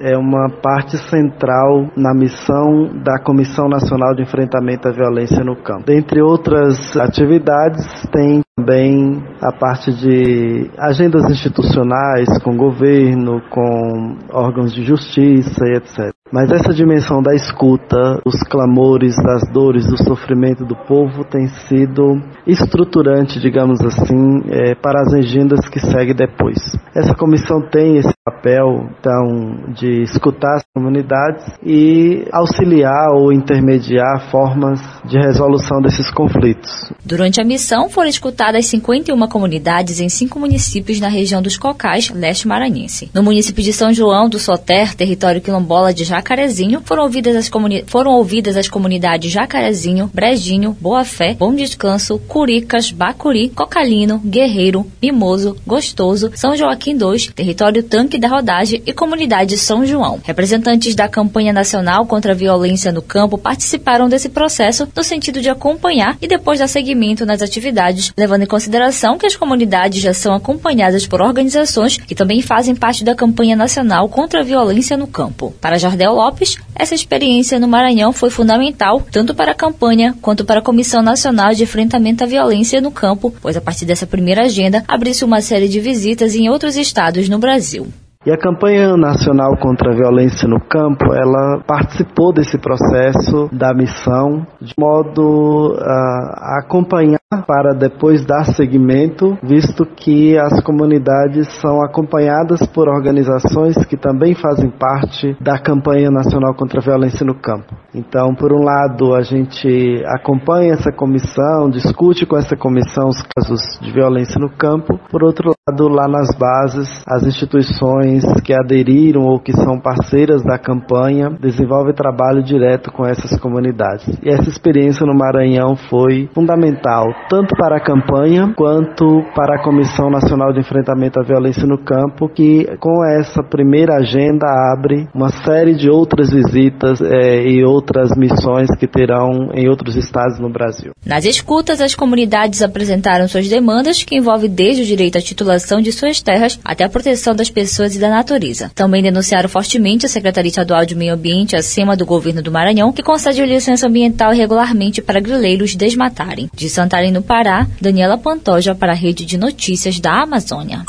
é 0.00 0.16
uma 0.16 0.48
parte 0.62 0.96
central 1.08 1.90
na 1.96 2.14
missão 2.14 2.90
da 3.02 3.18
Comissão 3.18 3.68
Nacional 3.68 4.14
de 4.14 4.22
Enfrentamento 4.22 4.88
à 4.88 4.92
Violência 4.92 5.44
no 5.44 5.56
Campo. 5.56 5.86
Dentre 5.86 6.22
outras 6.22 6.96
atividades, 6.96 7.84
tem 8.12 8.42
também 8.56 9.22
a 9.40 9.52
parte 9.52 9.92
de 9.92 10.70
agendas 10.78 11.30
institucionais 11.30 12.26
com 12.42 12.56
governo, 12.56 13.40
com 13.48 14.16
órgãos 14.32 14.74
de 14.74 14.84
justiça 14.84 15.64
e 15.64 15.76
etc. 15.76 16.17
Mas 16.32 16.50
essa 16.50 16.72
dimensão 16.72 17.22
da 17.22 17.34
escuta, 17.34 18.20
os 18.24 18.40
clamores, 18.42 19.16
das 19.16 19.50
dores, 19.52 19.86
do 19.86 19.96
sofrimento 19.96 20.64
do 20.64 20.76
povo 20.76 21.24
tem 21.24 21.48
sido 21.68 22.20
estruturante, 22.46 23.40
digamos 23.40 23.80
assim, 23.80 24.42
é, 24.50 24.74
para 24.74 25.00
as 25.00 25.14
agendas 25.14 25.68
que 25.68 25.80
seguem 25.80 26.14
depois. 26.14 26.58
Essa 26.94 27.14
comissão 27.14 27.60
tem 27.60 27.96
esse 27.96 28.12
papel, 28.24 28.88
então, 28.98 29.72
de 29.74 30.02
escutar 30.02 30.56
as 30.56 30.62
comunidades 30.74 31.44
e 31.64 32.26
auxiliar 32.32 33.10
ou 33.12 33.32
intermediar 33.32 34.30
formas 34.30 34.80
de 35.04 35.18
resolução 35.18 35.80
desses 35.80 36.10
conflitos. 36.10 36.70
Durante 37.04 37.40
a 37.40 37.44
missão 37.44 37.88
foram 37.88 38.08
escutadas 38.08 38.66
51 38.66 39.28
comunidades 39.28 40.00
em 40.00 40.08
cinco 40.08 40.38
municípios 40.38 41.00
na 41.00 41.08
região 41.08 41.40
dos 41.40 41.56
Cocais, 41.56 42.10
leste 42.10 42.46
maranhense. 42.46 43.10
No 43.14 43.22
município 43.22 43.62
de 43.62 43.72
São 43.72 43.92
João 43.92 44.28
do 44.28 44.38
Soter, 44.38 44.94
território 44.94 45.40
quilombola 45.40 45.92
de 45.92 46.04
Jacarezinho, 46.18 46.82
foram 46.84 47.04
ouvidas 47.04 47.36
as, 47.36 47.48
comuni 47.48 47.84
foram 47.86 48.10
ouvidas 48.10 48.56
as 48.56 48.68
comunidades 48.68 49.30
Jacarezinho, 49.30 50.10
Brejinho, 50.12 50.76
Boa 50.80 51.04
Fé, 51.04 51.34
Bom 51.34 51.54
Descanso, 51.54 52.18
Curicas, 52.18 52.90
Bacuri, 52.90 53.50
Cocalino, 53.50 54.18
Guerreiro, 54.18 54.84
Mimoso, 55.00 55.56
Gostoso, 55.64 56.32
São 56.34 56.56
Joaquim 56.56 56.98
II, 56.98 57.30
território 57.32 57.84
Tanque 57.84 58.18
da 58.18 58.26
Rodagem 58.26 58.82
e 58.84 58.92
comunidade 58.92 59.56
São 59.56 59.86
João. 59.86 60.20
Representantes 60.24 60.96
da 60.96 61.08
campanha 61.08 61.52
nacional 61.52 62.04
contra 62.04 62.32
a 62.32 62.34
violência 62.34 62.90
no 62.90 63.00
campo 63.00 63.38
participaram 63.38 64.08
desse 64.08 64.28
processo 64.28 64.88
no 64.96 65.04
sentido 65.04 65.40
de 65.40 65.48
acompanhar 65.48 66.18
e 66.20 66.26
depois 66.26 66.58
dar 66.58 66.66
seguimento 66.66 67.24
nas 67.24 67.42
atividades, 67.42 68.12
levando 68.18 68.42
em 68.42 68.46
consideração 68.46 69.16
que 69.16 69.26
as 69.26 69.36
comunidades 69.36 70.02
já 70.02 70.12
são 70.12 70.34
acompanhadas 70.34 71.06
por 71.06 71.22
organizações 71.22 71.96
que 71.96 72.14
também 72.14 72.42
fazem 72.42 72.74
parte 72.74 73.04
da 73.04 73.14
campanha 73.14 73.54
nacional 73.54 74.08
contra 74.08 74.40
a 74.40 74.44
violência 74.44 74.96
no 74.96 75.06
campo. 75.06 75.54
Para 75.60 75.78
Jardel 75.78 76.07
Lopes, 76.14 76.56
essa 76.74 76.94
experiência 76.94 77.58
no 77.58 77.68
Maranhão 77.68 78.12
foi 78.12 78.30
fundamental 78.30 79.06
tanto 79.10 79.34
para 79.34 79.52
a 79.52 79.54
campanha 79.54 80.14
quanto 80.20 80.44
para 80.44 80.60
a 80.60 80.62
Comissão 80.62 81.02
Nacional 81.02 81.54
de 81.54 81.62
Enfrentamento 81.62 82.24
à 82.24 82.26
Violência 82.26 82.80
no 82.80 82.90
Campo, 82.90 83.34
pois 83.40 83.56
a 83.56 83.60
partir 83.60 83.84
dessa 83.84 84.06
primeira 84.06 84.42
agenda 84.42 84.84
abriu-se 84.86 85.24
uma 85.24 85.40
série 85.40 85.68
de 85.68 85.80
visitas 85.80 86.34
em 86.34 86.48
outros 86.48 86.76
estados 86.76 87.28
no 87.28 87.38
Brasil. 87.38 87.86
E 88.28 88.30
a 88.30 88.36
campanha 88.36 88.94
nacional 88.94 89.56
contra 89.56 89.90
a 89.90 89.96
violência 89.96 90.46
no 90.46 90.60
campo, 90.60 91.14
ela 91.14 91.62
participou 91.66 92.30
desse 92.30 92.58
processo 92.58 93.48
da 93.50 93.72
missão 93.72 94.46
de 94.60 94.74
modo 94.78 95.74
a 95.80 96.58
acompanhar 96.58 97.18
para 97.46 97.72
depois 97.72 98.26
dar 98.26 98.44
seguimento, 98.44 99.38
visto 99.42 99.86
que 99.86 100.36
as 100.38 100.62
comunidades 100.62 101.48
são 101.60 101.82
acompanhadas 101.82 102.66
por 102.66 102.88
organizações 102.88 103.76
que 103.86 103.96
também 103.96 104.34
fazem 104.34 104.70
parte 104.70 105.34
da 105.40 105.58
campanha 105.58 106.10
nacional 106.10 106.54
contra 106.54 106.80
a 106.80 106.84
violência 106.84 107.24
no 107.24 107.34
campo. 107.34 107.74
Então, 107.94 108.34
por 108.34 108.52
um 108.52 108.62
lado, 108.62 109.14
a 109.14 109.22
gente 109.22 110.02
acompanha 110.06 110.74
essa 110.74 110.92
comissão, 110.92 111.70
discute 111.70 112.26
com 112.26 112.36
essa 112.36 112.56
comissão 112.56 113.08
os 113.08 113.22
casos 113.36 113.60
de 113.80 113.90
violência 113.92 114.38
no 114.38 114.50
campo. 114.50 114.98
Por 115.10 115.22
outro 115.22 115.52
lado, 115.68 115.88
lá 115.88 116.08
nas 116.08 116.34
bases, 116.36 116.88
as 117.06 117.24
instituições 117.24 118.17
que 118.44 118.54
aderiram 118.54 119.22
ou 119.22 119.38
que 119.38 119.52
são 119.52 119.78
parceiras 119.78 120.42
da 120.42 120.58
campanha 120.58 121.30
desenvolvem 121.40 121.94
trabalho 121.94 122.42
direto 122.42 122.90
com 122.92 123.06
essas 123.06 123.38
comunidades. 123.40 124.06
E 124.22 124.28
essa 124.28 124.48
experiência 124.48 125.06
no 125.06 125.14
Maranhão 125.14 125.76
foi 125.76 126.28
fundamental, 126.34 127.06
tanto 127.28 127.54
para 127.56 127.76
a 127.76 127.80
campanha 127.80 128.52
quanto 128.56 129.22
para 129.34 129.56
a 129.56 129.62
Comissão 129.62 130.10
Nacional 130.10 130.52
de 130.52 130.60
Enfrentamento 130.60 131.20
à 131.20 131.22
Violência 131.22 131.66
no 131.66 131.78
Campo, 131.78 132.28
que 132.28 132.66
com 132.78 133.04
essa 133.04 133.42
primeira 133.42 133.96
agenda 133.96 134.46
abre 134.72 135.08
uma 135.14 135.30
série 135.44 135.74
de 135.74 135.90
outras 135.90 136.30
visitas 136.30 137.00
é, 137.00 137.46
e 137.46 137.64
outras 137.64 138.10
missões 138.16 138.68
que 138.78 138.86
terão 138.86 139.50
em 139.54 139.68
outros 139.68 139.96
estados 139.96 140.38
no 140.38 140.50
Brasil. 140.50 140.92
Nas 141.04 141.24
escutas, 141.24 141.80
as 141.80 141.94
comunidades 141.94 142.62
apresentaram 142.62 143.28
suas 143.28 143.48
demandas, 143.48 144.02
que 144.02 144.16
envolvem 144.16 144.50
desde 144.50 144.82
o 144.82 144.86
direito 144.86 145.18
à 145.18 145.20
titulação 145.20 145.80
de 145.80 145.92
suas 145.92 146.20
terras 146.20 146.58
até 146.64 146.84
a 146.84 146.88
proteção 146.88 147.34
das 147.34 147.50
pessoas 147.50 147.94
e 147.98 148.00
da 148.00 148.08
natureza. 148.08 148.70
Também 148.74 149.02
denunciaram 149.02 149.48
fortemente 149.48 150.06
a 150.06 150.08
Secretaria 150.08 150.48
Estadual 150.48 150.86
de 150.86 150.94
Meio 150.94 151.14
Ambiente 151.14 151.56
acima 151.56 151.96
do 151.96 152.06
governo 152.06 152.42
do 152.42 152.50
Maranhão, 152.50 152.92
que 152.92 153.02
concede 153.02 153.44
licença 153.44 153.86
ambiental 153.86 154.32
regularmente 154.32 155.02
para 155.02 155.20
grileiros 155.20 155.74
desmatarem. 155.74 156.48
De 156.54 156.68
Santarém, 156.68 157.12
no 157.12 157.22
Pará, 157.22 157.66
Daniela 157.80 158.16
Pantoja 158.16 158.74
para 158.74 158.92
a 158.92 158.96
Rede 158.96 159.24
de 159.24 159.36
Notícias 159.36 160.00
da 160.00 160.22
Amazônia. 160.22 160.84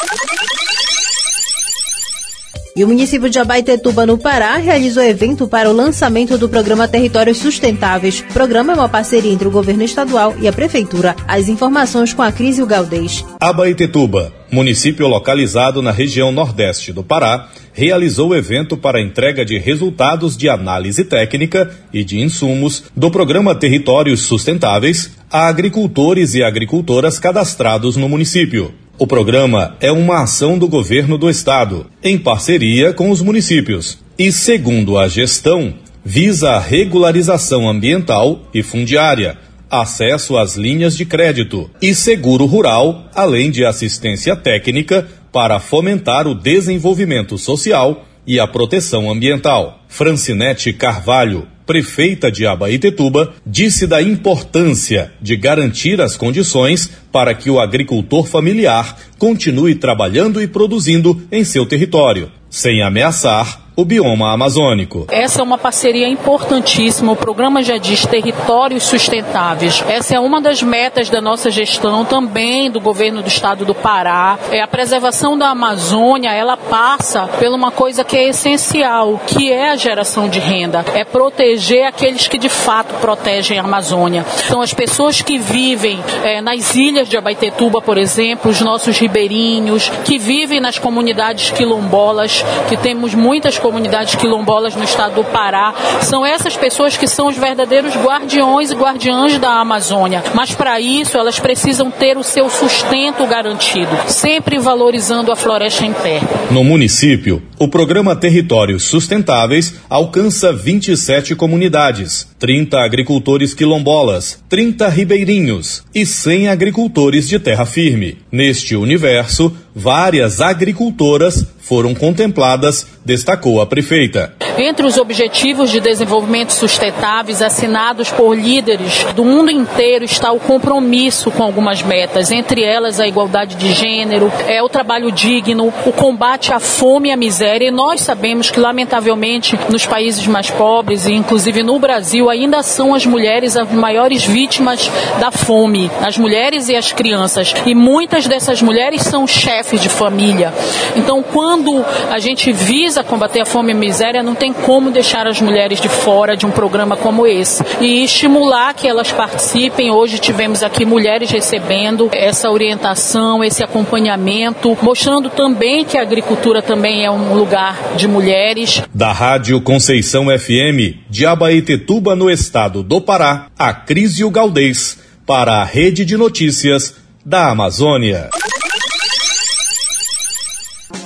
E 2.76 2.84
o 2.84 2.88
município 2.88 3.30
de 3.30 3.38
Abaetetuba, 3.38 4.06
no 4.06 4.18
Pará, 4.18 4.56
realizou 4.56 5.04
evento 5.04 5.48
para 5.48 5.70
o 5.70 5.74
lançamento 5.74 6.38
do 6.38 6.48
programa 6.48 6.88
Territórios 6.88 7.38
Sustentáveis. 7.38 8.24
O 8.30 8.34
programa 8.34 8.72
é 8.72 8.76
uma 8.76 8.88
parceria 8.88 9.34
entre 9.34 9.48
o 9.48 9.52
governo 9.52 9.84
estadual 9.84 10.34
e 10.40 10.48
a 10.48 10.54
prefeitura. 10.54 11.14
As 11.28 11.50
informações 11.50 12.14
com 12.14 12.22
a 12.22 12.32
Cris 12.32 12.58
e 12.58 12.62
o 12.62 12.66
Galdês. 12.66 13.26
Abaetetuba, 13.42 14.32
município 14.52 15.08
localizado 15.08 15.82
na 15.82 15.92
região 15.92 16.32
nordeste 16.32 16.92
do 16.92 17.04
Pará, 17.04 17.50
realizou 17.74 18.30
o 18.30 18.36
evento 18.36 18.76
para 18.76 19.02
entrega 19.02 19.46
de 19.46 19.58
resultados 19.58 20.36
de 20.36 20.50
análise 20.50 21.06
técnica 21.06 21.70
e 21.94 22.04
de 22.04 22.20
insumos 22.20 22.84
do 22.96 23.10
programa 23.10 23.56
Territórios 23.56 24.22
Sustentáveis 24.22 25.12
a 25.32 25.48
agricultores 25.48 26.34
e 26.34 26.44
agricultoras 26.44 27.20
cadastrados 27.20 27.96
no 27.96 28.10
município. 28.10 28.74
O 28.98 29.08
programa 29.08 29.78
é 29.80 29.92
uma 29.92 30.24
ação 30.24 30.58
do 30.58 30.68
governo 30.68 31.18
do 31.18 31.30
estado, 31.30 31.86
em 32.04 32.18
parceria 32.18 32.92
com 32.92 33.10
os 33.10 33.22
municípios, 33.22 33.98
e, 34.18 34.30
segundo 34.30 34.98
a 34.98 35.08
gestão, 35.08 35.74
visa 36.04 36.52
a 36.52 36.60
regularização 36.60 37.70
ambiental 37.70 38.42
e 38.54 38.62
fundiária, 38.62 39.38
acesso 39.70 40.38
às 40.38 40.56
linhas 40.56 40.96
de 40.98 41.06
crédito 41.06 41.70
e 41.82 41.94
seguro 41.94 42.46
rural, 42.46 43.06
além 43.14 43.52
de 43.52 43.64
assistência 43.66 44.36
técnica 44.36 45.08
para 45.32 45.60
fomentar 45.60 46.28
o 46.28 46.34
desenvolvimento 46.34 47.38
social 47.38 48.06
e 48.26 48.40
a 48.40 48.48
proteção 48.48 49.10
ambiental. 49.10 49.84
Francinete 49.88 50.74
Carvalho, 50.74 51.48
prefeita 51.66 52.32
de 52.32 52.48
Abaetetuba, 52.48 53.34
disse 53.46 53.86
da 53.86 54.02
importância 54.02 55.12
de 55.22 55.36
garantir 55.36 56.02
as 56.02 56.18
condições 56.18 56.90
para 57.12 57.34
que 57.34 57.50
o 57.50 57.60
agricultor 57.60 58.26
familiar 58.26 58.98
continue 59.18 59.76
trabalhando 59.76 60.42
e 60.42 60.48
produzindo 60.48 61.22
em 61.32 61.44
seu 61.44 61.66
território, 61.66 62.32
sem 62.50 62.82
ameaçar 62.82 63.69
o 63.80 63.86
bioma 63.86 64.34
amazônico. 64.34 65.06
Essa 65.10 65.40
é 65.40 65.44
uma 65.44 65.58
parceria 65.58 66.08
importantíssima. 66.10 67.14
O 67.14 67.16
programa 67.16 67.64
já 67.64 67.78
diz 67.78 68.06
territórios 68.06 68.84
sustentáveis. 68.84 69.82
Essa 69.88 70.16
é 70.16 70.20
uma 70.20 70.42
das 70.42 70.62
metas 70.62 71.10
da 71.10 71.22
nossa 71.22 71.50
gestão, 71.50 72.04
também 72.04 72.70
do 72.70 72.82
governo 72.82 73.22
do 73.22 73.30
estado 73.30 73.64
do 73.64 73.74
Pará. 73.74 74.38
É 74.52 74.62
a 74.62 74.68
preservação 74.68 75.38
da 75.38 75.48
Amazônia, 75.48 76.34
ela 76.34 76.58
passa 76.58 77.28
por 77.28 77.48
uma 77.48 77.72
coisa 77.72 78.04
que 78.04 78.18
é 78.18 78.28
essencial, 78.28 79.22
que 79.26 79.50
é 79.50 79.70
a 79.70 79.78
geração 79.78 80.28
de 80.28 80.40
renda. 80.40 80.84
É 80.94 81.06
proteger 81.06 81.86
aqueles 81.86 82.28
que 82.28 82.38
de 82.38 82.50
fato 82.50 82.94
protegem 82.96 83.60
a 83.60 83.64
Amazônia. 83.64 84.26
São 84.50 84.60
as 84.60 84.74
pessoas 84.74 85.22
que 85.22 85.38
vivem 85.38 86.04
é, 86.26 86.42
nas 86.42 86.76
ilhas 86.76 87.08
de 87.08 87.16
Abaetetuba, 87.16 87.82
por 87.82 87.98
exemplo, 87.98 88.52
os 88.52 88.60
nossos 88.60 88.98
ribeirinhos, 88.98 89.90
que 90.04 90.18
vivem 90.18 90.60
nas 90.60 90.78
comunidades 90.78 91.52
quilombolas, 91.52 92.44
que 92.68 92.76
temos 92.76 93.16
muitas 93.16 93.58
comunidades 93.58 93.69
comunidades 93.70 94.16
quilombolas 94.16 94.76
no 94.76 94.84
estado 94.84 95.14
do 95.14 95.24
Pará. 95.24 95.76
São 96.02 96.26
essas 96.26 96.58
pessoas 96.58 96.98
que 96.98 97.08
são 97.08 97.28
os 97.28 97.38
verdadeiros 97.38 97.96
guardiões 97.96 98.72
e 98.72 98.76
guardiãs 98.76 99.38
da 99.38 99.60
Amazônia. 99.60 100.24
Mas 100.34 100.56
para 100.56 100.80
isso 100.80 101.20
elas 101.20 101.40
precisam 101.40 101.92
ter 101.92 102.18
o 102.18 102.24
seu 102.24 102.50
sustento 102.50 103.28
garantido, 103.28 103.96
sempre 104.08 104.58
valorizando 104.58 105.32
a 105.32 105.36
floresta 105.36 105.86
em 105.86 105.94
pé. 105.94 106.20
No 106.50 106.64
município, 106.64 107.44
o 107.60 107.68
programa 107.68 108.16
Territórios 108.16 108.84
Sustentáveis 108.84 109.76
alcança 109.90 110.54
27 110.54 111.36
comunidades, 111.36 112.26
30 112.40 112.80
agricultores 112.80 113.54
quilombolas, 113.54 114.42
30 114.48 114.88
ribeirinhos 114.88 115.84
e 115.94 116.06
100 116.06 116.48
agricultores 116.48 117.28
de 117.28 117.38
terra 117.38 117.66
firme. 117.66 118.18
Neste 118.32 118.78
universo, 118.78 119.54
várias 119.76 120.40
agricultoras 120.40 121.46
foram 121.60 121.94
contempladas, 121.94 122.88
destacou 123.06 123.60
a 123.60 123.66
prefeita. 123.66 124.49
Entre 124.60 124.86
os 124.86 124.98
objetivos 124.98 125.70
de 125.70 125.80
desenvolvimento 125.80 126.52
sustentáveis 126.52 127.42
assinados 127.42 128.12
por 128.12 128.38
líderes 128.38 129.06
do 129.16 129.24
mundo 129.24 129.50
inteiro 129.50 130.04
está 130.04 130.34
o 130.34 130.40
compromisso 130.40 131.32
com 131.32 131.42
algumas 131.42 131.82
metas, 131.82 132.30
entre 132.30 132.62
elas 132.62 133.00
a 133.00 133.08
igualdade 133.08 133.56
de 133.56 133.72
gênero, 133.72 134.30
é 134.50 134.62
o 134.62 134.68
trabalho 134.68 135.14
digno, 135.14 135.74
o 135.86 135.94
combate 135.94 136.52
à 136.54 136.60
fome 136.60 137.08
e 137.08 137.12
à 137.14 137.16
miséria. 137.16 137.70
E 137.70 137.72
nós 137.72 138.02
sabemos 138.02 138.52
que, 138.52 138.60
lamentavelmente, 138.60 139.58
nos 139.70 139.86
países 139.86 140.28
mais 140.28 140.52
pobres, 140.52 141.08
e 141.08 141.14
inclusive 141.14 141.64
no 141.64 141.80
Brasil, 141.80 142.30
ainda 142.30 142.62
são 142.62 142.94
as 142.94 143.06
mulheres 143.06 143.56
as 143.56 143.72
maiores 143.72 144.26
vítimas 144.26 144.92
da 145.22 145.32
fome, 145.32 145.90
as 146.06 146.18
mulheres 146.18 146.68
e 146.68 146.76
as 146.76 146.92
crianças. 146.92 147.54
E 147.66 147.74
muitas 147.74 148.28
dessas 148.28 148.62
mulheres 148.62 149.04
são 149.04 149.26
chefes 149.26 149.80
de 149.80 149.88
família. 149.88 150.54
Então, 150.98 151.24
quando 151.24 151.86
a 152.12 152.20
gente 152.20 152.52
visa 152.52 153.06
combater 153.06 153.40
a 153.40 153.46
fome 153.46 153.72
e 153.72 153.76
a 153.76 153.80
miséria, 153.80 154.22
não 154.22 154.36
tem 154.36 154.49
como 154.54 154.92
deixar 154.92 155.28
as 155.28 155.42
mulheres 155.42 155.80
de 155.80 155.90
fora 155.90 156.36
de 156.36 156.46
um 156.46 156.52
programa 156.52 156.96
como 156.96 157.26
esse. 157.26 157.64
E 157.80 158.04
estimular 158.04 158.74
que 158.74 158.88
elas 158.88 159.12
participem. 159.12 159.92
Hoje 159.92 160.20
tivemos 160.20 160.64
aqui 160.64 160.86
mulheres 160.86 161.32
recebendo 161.32 162.10
essa 162.14 162.50
orientação, 162.50 163.44
esse 163.44 163.64
acompanhamento, 163.64 164.78
mostrando 164.82 165.30
também 165.30 165.86
que 165.86 165.98
a 165.98 166.02
agricultura 166.02 166.62
também 166.62 167.06
é 167.06 167.12
um 167.12 167.34
lugar 167.34 167.96
de 167.96 168.08
mulheres. 168.08 168.82
Da 168.94 169.12
Rádio 169.12 169.62
Conceição 169.62 170.26
FM, 170.26 170.98
de 171.10 171.26
Abaetetuba, 171.26 172.16
no 172.16 172.30
estado 172.30 172.84
do 172.84 173.02
Pará, 173.02 173.48
a 173.58 173.74
Crisio 173.74 174.30
Galdês, 174.30 174.98
para 175.26 175.62
a 175.62 175.64
Rede 175.64 176.06
de 176.06 176.18
Notícias 176.18 176.96
da 177.26 177.50
Amazônia. 177.50 178.30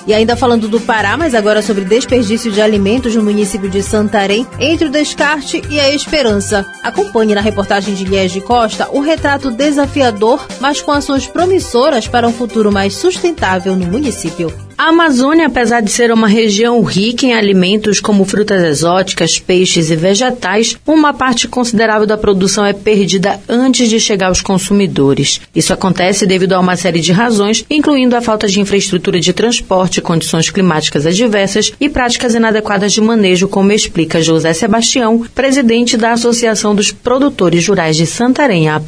E 0.06 0.14
ainda 0.14 0.36
falando 0.36 0.68
do 0.68 0.82
Pará, 0.82 1.16
mas 1.16 1.34
agora 1.34 1.62
sobre 1.62 1.86
desperdício 1.86 2.52
de 2.52 2.62
alimentos 2.62 3.16
no 3.16 3.24
município 3.24 3.70
de 3.70 3.82
Santarém, 3.82 4.46
entre 4.60 4.88
o 4.88 4.92
descarte 4.92 5.62
e 5.70 5.80
a 5.80 5.90
esperança. 5.90 6.66
Acompanhe 6.84 7.34
na 7.34 7.42
reportagem 7.42 7.94
de 7.94 8.04
Liege 8.04 8.42
Costa 8.42 8.90
o 8.92 9.00
retrato 9.00 9.52
desafiador, 9.52 10.46
mas 10.60 10.82
com 10.82 10.92
ações 10.92 11.28
promissoras 11.28 12.08
para 12.08 12.28
um 12.28 12.34
futuro 12.34 12.72
mais 12.72 12.94
sustentável 12.96 13.76
no 13.76 13.88
município. 13.88 14.54
A 14.84 14.90
Amazônia, 14.90 15.48
apesar 15.48 15.80
de 15.80 15.90
ser 15.90 16.12
uma 16.12 16.28
região 16.28 16.84
rica 16.84 17.26
em 17.26 17.34
alimentos 17.34 18.02
como 18.02 18.26
frutas 18.26 18.62
exóticas, 18.62 19.40
peixes 19.40 19.90
e 19.90 19.96
vegetais, 19.96 20.76
uma 20.86 21.14
parte 21.14 21.48
considerável 21.48 22.06
da 22.06 22.18
produção 22.18 22.66
é 22.66 22.74
perdida 22.74 23.40
antes 23.48 23.90
de 23.90 23.98
chegar 23.98 24.28
aos 24.28 24.42
consumidores. 24.42 25.40
Isso 25.56 25.72
acontece 25.72 26.28
devido 26.28 26.52
a 26.52 26.60
uma 26.60 26.76
série 26.76 27.00
de 27.00 27.14
razões, 27.14 27.64
incluindo 27.70 28.14
a 28.14 28.22
falta 28.22 28.46
de 28.46 28.60
infraestrutura 28.60 29.22
de 29.22 29.32
transporte, 29.32 30.02
condições 30.02 30.50
climáticas 30.50 31.06
adversas 31.06 31.72
e 31.80 31.88
práticas 31.88 32.36
inadequadas 32.36 32.92
de 32.92 33.00
manejo, 33.00 33.48
como 33.48 33.72
explica 33.72 34.22
José 34.22 34.52
Sebastião, 34.52 35.26
presidente 35.34 35.96
da 35.96 36.12
Associação 36.12 36.76
dos 36.76 36.92
Produtores 36.92 37.66
Rurais 37.66 37.96
de 37.96 38.06
Santarém, 38.06 38.68
a. 38.68 38.82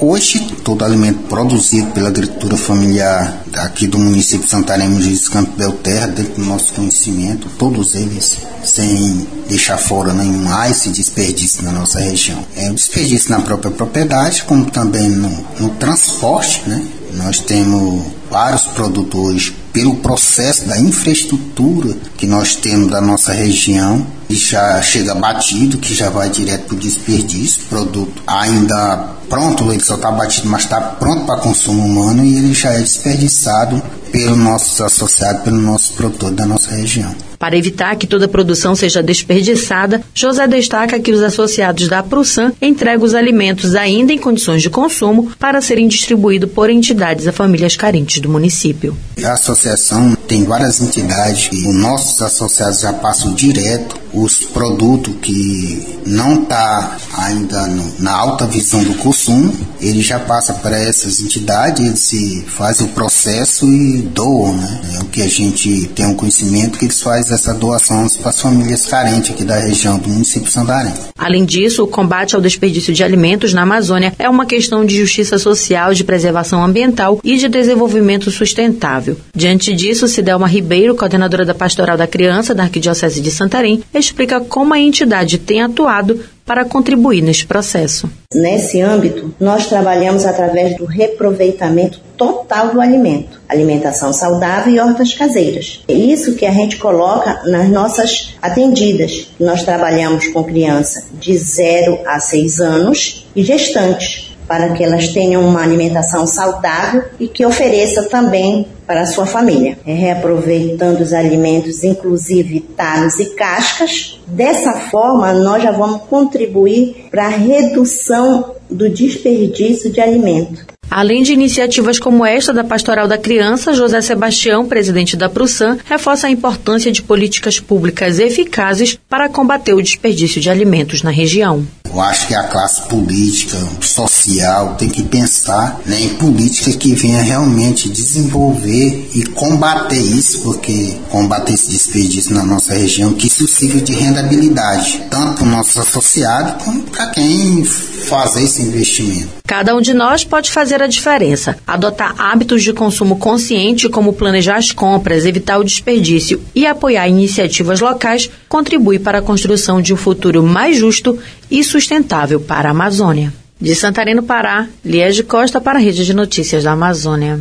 Hoje, 0.00 0.38
todo 0.62 0.84
alimento 0.84 1.18
produzido 1.28 1.90
pela 1.90 2.08
agricultura 2.08 2.56
familiar 2.56 3.42
aqui 3.54 3.84
do 3.88 3.98
município 3.98 4.44
de 4.44 4.50
Santarém, 4.50 4.88
Mogi 4.88 5.18
Campo 5.28 5.56
Belterra, 5.56 6.06
dentro 6.06 6.34
do 6.34 6.44
nosso 6.44 6.72
conhecimento, 6.72 7.48
todos 7.58 7.96
eles, 7.96 8.36
sem 8.62 9.26
deixar 9.48 9.76
fora 9.76 10.14
nenhum 10.14 10.48
há 10.54 10.70
esse 10.70 10.90
desperdício 10.90 11.64
na 11.64 11.72
nossa 11.72 11.98
região. 11.98 12.38
É 12.54 12.70
o 12.70 12.74
desperdício 12.74 13.32
na 13.32 13.40
própria 13.40 13.72
propriedade, 13.72 14.44
como 14.44 14.70
também 14.70 15.08
no, 15.08 15.30
no 15.58 15.70
transporte, 15.70 16.62
né? 16.68 16.80
Nós 17.14 17.40
temos 17.40 18.04
vários 18.30 18.62
produtores 18.62 19.52
pelo 19.72 19.96
processo 19.96 20.66
da 20.66 20.78
infraestrutura 20.78 21.96
que 22.16 22.26
nós 22.26 22.56
temos 22.56 22.90
da 22.90 23.00
nossa 23.00 23.32
região 23.32 24.06
e 24.28 24.34
já 24.34 24.80
chega 24.82 25.14
batido, 25.14 25.78
que 25.78 25.94
já 25.94 26.10
vai 26.10 26.28
direto 26.30 26.66
para 26.66 26.76
o 26.76 26.78
desperdício, 26.78 27.62
produto 27.68 28.22
ainda 28.26 29.14
pronto, 29.28 29.70
ele 29.70 29.82
só 29.82 29.94
está 29.94 30.10
batido, 30.10 30.48
mas 30.48 30.62
está 30.62 30.80
pronto 30.80 31.24
para 31.26 31.40
consumo 31.40 31.84
humano 31.84 32.24
e 32.24 32.36
ele 32.36 32.54
já 32.54 32.72
é 32.72 32.80
desperdiçado 32.80 33.82
pelos 34.10 34.38
nossos 34.38 34.80
associados, 34.80 35.42
pelo 35.42 35.60
nosso 35.60 35.92
produtor 35.92 36.32
da 36.32 36.46
nossa 36.46 36.70
região. 36.70 37.27
Para 37.38 37.56
evitar 37.56 37.96
que 37.96 38.06
toda 38.06 38.24
a 38.24 38.28
produção 38.28 38.74
seja 38.74 39.02
desperdiçada, 39.02 40.02
José 40.12 40.46
destaca 40.46 40.98
que 40.98 41.12
os 41.12 41.22
associados 41.22 41.88
da 41.88 42.02
Prussan 42.02 42.52
entregam 42.60 43.04
os 43.04 43.14
alimentos 43.14 43.74
ainda 43.74 44.12
em 44.12 44.18
condições 44.18 44.60
de 44.60 44.70
consumo 44.70 45.30
para 45.38 45.60
serem 45.60 45.86
distribuídos 45.86 46.50
por 46.50 46.68
entidades 46.68 47.26
a 47.26 47.32
famílias 47.32 47.76
carentes 47.76 48.20
do 48.20 48.28
município. 48.28 48.96
A 49.22 49.32
associação 49.32 50.16
tem 50.26 50.44
várias 50.44 50.80
entidades 50.80 51.48
e 51.52 51.68
os 51.68 51.74
nossos 51.74 52.20
associados 52.20 52.80
já 52.80 52.92
passam 52.92 53.34
direto 53.34 53.96
os 54.12 54.44
produtos 54.44 55.14
que 55.20 56.00
não 56.06 56.42
está 56.42 56.96
ainda 57.12 57.66
no, 57.66 58.00
na 58.00 58.12
alta 58.12 58.46
visão 58.46 58.82
do 58.82 58.94
consumo, 58.94 59.54
ele 59.80 60.02
já 60.02 60.18
passa 60.18 60.54
para 60.54 60.78
essas 60.78 61.20
entidades, 61.20 61.84
eles 61.84 62.00
se 62.00 62.44
fazem 62.46 62.86
o 62.86 62.90
processo 62.90 63.66
e 63.66 64.02
doam, 64.02 64.56
né? 64.56 64.80
É 64.94 64.98
o 65.00 65.04
que 65.06 65.22
a 65.22 65.28
gente 65.28 65.86
tem 65.94 66.06
um 66.06 66.14
conhecimento 66.14 66.78
que 66.78 66.86
eles 66.86 67.00
fazem 67.00 67.27
essa 67.30 67.54
doação 67.54 68.06
para 68.20 68.30
as 68.30 68.40
famílias 68.40 68.86
carentes 68.86 69.30
aqui 69.30 69.44
da 69.44 69.58
região 69.58 69.98
do 69.98 70.08
município 70.08 70.50
Santarém. 70.50 70.92
Além 71.16 71.44
disso, 71.44 71.84
o 71.84 71.88
combate 71.88 72.34
ao 72.34 72.40
desperdício 72.40 72.92
de 72.92 73.02
alimentos 73.02 73.52
na 73.52 73.62
Amazônia 73.62 74.14
é 74.18 74.28
uma 74.28 74.46
questão 74.46 74.84
de 74.84 74.96
justiça 74.96 75.38
social, 75.38 75.92
de 75.92 76.04
preservação 76.04 76.62
ambiental 76.64 77.20
e 77.24 77.36
de 77.36 77.48
desenvolvimento 77.48 78.30
sustentável. 78.30 79.16
Diante 79.34 79.74
disso, 79.74 80.08
Cidelma 80.08 80.46
Ribeiro, 80.46 80.94
coordenadora 80.94 81.44
da 81.44 81.54
Pastoral 81.54 81.96
da 81.96 82.06
Criança 82.06 82.54
da 82.54 82.64
Arquidiocese 82.64 83.20
de 83.20 83.30
Santarém, 83.30 83.82
explica 83.94 84.40
como 84.40 84.74
a 84.74 84.78
entidade 84.78 85.38
tem 85.38 85.62
atuado 85.62 86.20
para 86.48 86.64
contribuir 86.64 87.20
neste 87.20 87.46
processo. 87.46 88.08
Nesse 88.34 88.80
âmbito, 88.80 89.34
nós 89.38 89.66
trabalhamos 89.66 90.24
através 90.24 90.78
do 90.78 90.86
reproveitamento 90.86 92.00
total 92.16 92.70
do 92.70 92.80
alimento, 92.80 93.38
alimentação 93.46 94.14
saudável 94.14 94.74
e 94.74 94.80
hortas 94.80 95.12
caseiras. 95.12 95.84
É 95.86 95.92
isso 95.92 96.34
que 96.36 96.46
a 96.46 96.50
gente 96.50 96.78
coloca 96.78 97.42
nas 97.44 97.68
nossas 97.68 98.34
atendidas. 98.40 99.28
Nós 99.38 99.62
trabalhamos 99.62 100.26
com 100.28 100.42
criança 100.42 101.04
de 101.20 101.36
0 101.36 102.00
a 102.06 102.18
6 102.18 102.60
anos 102.60 103.26
e 103.36 103.44
gestantes 103.44 104.27
para 104.48 104.70
que 104.70 104.82
elas 104.82 105.08
tenham 105.08 105.46
uma 105.46 105.62
alimentação 105.62 106.26
saudável 106.26 107.04
e 107.20 107.28
que 107.28 107.44
ofereça 107.44 108.04
também 108.04 108.66
para 108.86 109.02
a 109.02 109.06
sua 109.06 109.26
família, 109.26 109.78
é 109.86 109.92
reaproveitando 109.92 111.02
os 111.02 111.12
alimentos, 111.12 111.84
inclusive 111.84 112.60
talos 112.60 113.20
e 113.20 113.26
cascas. 113.34 114.18
Dessa 114.26 114.72
forma, 114.72 115.34
nós 115.34 115.62
já 115.62 115.72
vamos 115.72 116.02
contribuir 116.04 117.08
para 117.10 117.26
a 117.26 117.28
redução 117.28 118.54
do 118.70 118.88
desperdício 118.88 119.90
de 119.90 120.00
alimento. 120.00 120.66
Além 120.90 121.22
de 121.22 121.34
iniciativas 121.34 121.98
como 121.98 122.24
esta 122.24 122.52
da 122.52 122.64
Pastoral 122.64 123.06
da 123.06 123.18
Criança, 123.18 123.74
José 123.74 124.00
Sebastião, 124.00 124.66
presidente 124.66 125.16
da 125.18 125.28
Prusam, 125.28 125.76
reforça 125.84 126.26
a 126.26 126.30
importância 126.30 126.90
de 126.90 127.02
políticas 127.02 127.60
públicas 127.60 128.18
eficazes 128.18 128.98
para 129.08 129.28
combater 129.28 129.74
o 129.74 129.82
desperdício 129.82 130.40
de 130.40 130.48
alimentos 130.48 131.02
na 131.02 131.10
região. 131.10 131.66
Eu 131.90 132.00
acho 132.00 132.26
que 132.26 132.34
a 132.34 132.44
classe 132.44 132.82
política, 132.82 133.58
social, 133.80 134.76
tem 134.76 134.88
que 134.88 135.02
pensar 135.02 135.80
né, 135.86 136.00
em 136.00 136.10
política 136.10 136.70
que 136.72 136.94
venha 136.94 137.22
realmente 137.22 137.88
desenvolver 137.88 139.10
e 139.14 139.24
combater 139.26 139.98
isso, 139.98 140.40
porque 140.42 140.96
combater 141.08 141.54
esse 141.54 141.70
desperdício 141.70 142.34
na 142.34 142.44
nossa 142.44 142.74
região, 142.74 143.14
que 143.14 143.26
isso 143.26 143.48
sirva 143.48 143.80
de 143.80 143.92
rendabilidade, 143.92 145.02
tanto 145.10 145.38
para 145.38 145.44
o 145.44 145.50
nosso 145.50 145.80
associado 145.80 146.62
como 146.64 146.82
para 146.82 147.06
quem 147.08 147.64
fazer 147.98 148.44
esse 148.44 148.62
investimento. 148.62 149.28
Cada 149.46 149.74
um 149.74 149.80
de 149.80 149.92
nós 149.92 150.24
pode 150.24 150.50
fazer 150.50 150.82
a 150.82 150.86
diferença. 150.86 151.56
Adotar 151.66 152.14
hábitos 152.18 152.62
de 152.62 152.72
consumo 152.72 153.16
consciente, 153.16 153.88
como 153.88 154.12
planejar 154.12 154.56
as 154.56 154.72
compras, 154.72 155.24
evitar 155.24 155.58
o 155.58 155.64
desperdício 155.64 156.40
e 156.54 156.66
apoiar 156.66 157.08
iniciativas 157.08 157.80
locais, 157.80 158.30
contribui 158.48 158.98
para 158.98 159.18
a 159.18 159.22
construção 159.22 159.82
de 159.82 159.92
um 159.92 159.96
futuro 159.96 160.42
mais 160.42 160.76
justo 160.76 161.18
e 161.50 161.62
sustentável 161.64 162.40
para 162.40 162.68
a 162.68 162.72
Amazônia. 162.72 163.32
De 163.60 163.74
Santarém, 163.74 164.22
Pará, 164.22 164.68
Liege 164.84 165.24
Costa 165.24 165.60
para 165.60 165.78
a 165.78 165.82
Rede 165.82 166.04
de 166.04 166.14
Notícias 166.14 166.64
da 166.64 166.72
Amazônia. 166.72 167.40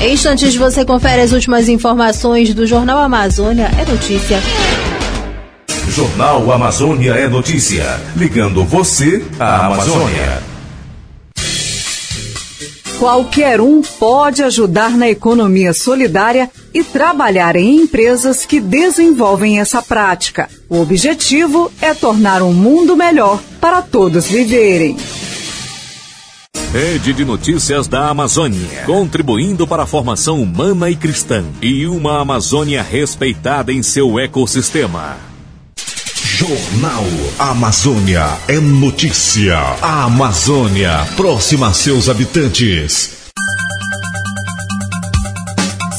Em 0.00 0.14
instantes 0.14 0.56
você 0.56 0.84
confere 0.84 1.22
as 1.22 1.32
últimas 1.32 1.68
informações 1.68 2.52
do 2.52 2.66
Jornal 2.66 2.98
Amazônia 2.98 3.70
é 3.80 3.90
Notícia. 3.90 4.40
Jornal 5.92 6.50
Amazônia 6.50 7.12
é 7.12 7.28
Notícia. 7.28 8.00
Ligando 8.16 8.64
você 8.64 9.22
à 9.38 9.66
Amazônia. 9.66 10.42
Qualquer 12.98 13.60
um 13.60 13.82
pode 13.82 14.42
ajudar 14.42 14.96
na 14.96 15.10
economia 15.10 15.74
solidária 15.74 16.50
e 16.72 16.82
trabalhar 16.82 17.56
em 17.56 17.82
empresas 17.82 18.46
que 18.46 18.58
desenvolvem 18.58 19.60
essa 19.60 19.82
prática. 19.82 20.48
O 20.66 20.80
objetivo 20.80 21.70
é 21.78 21.92
tornar 21.92 22.40
um 22.40 22.54
mundo 22.54 22.96
melhor 22.96 23.38
para 23.60 23.82
todos 23.82 24.26
viverem. 24.26 24.96
Rede 26.72 27.12
de 27.12 27.22
Notícias 27.22 27.86
da 27.86 28.08
Amazônia, 28.08 28.84
contribuindo 28.86 29.66
para 29.66 29.82
a 29.82 29.86
formação 29.86 30.40
humana 30.40 30.88
e 30.88 30.96
cristã 30.96 31.44
e 31.60 31.86
uma 31.86 32.18
Amazônia 32.18 32.82
respeitada 32.82 33.70
em 33.70 33.82
seu 33.82 34.18
ecossistema. 34.18 35.31
Jornal 36.42 37.04
Amazônia 37.38 38.26
é 38.48 38.58
notícia. 38.58 39.56
A 39.80 40.06
Amazônia 40.06 41.06
próxima 41.16 41.68
a 41.68 41.72
seus 41.72 42.08
habitantes. 42.08 43.21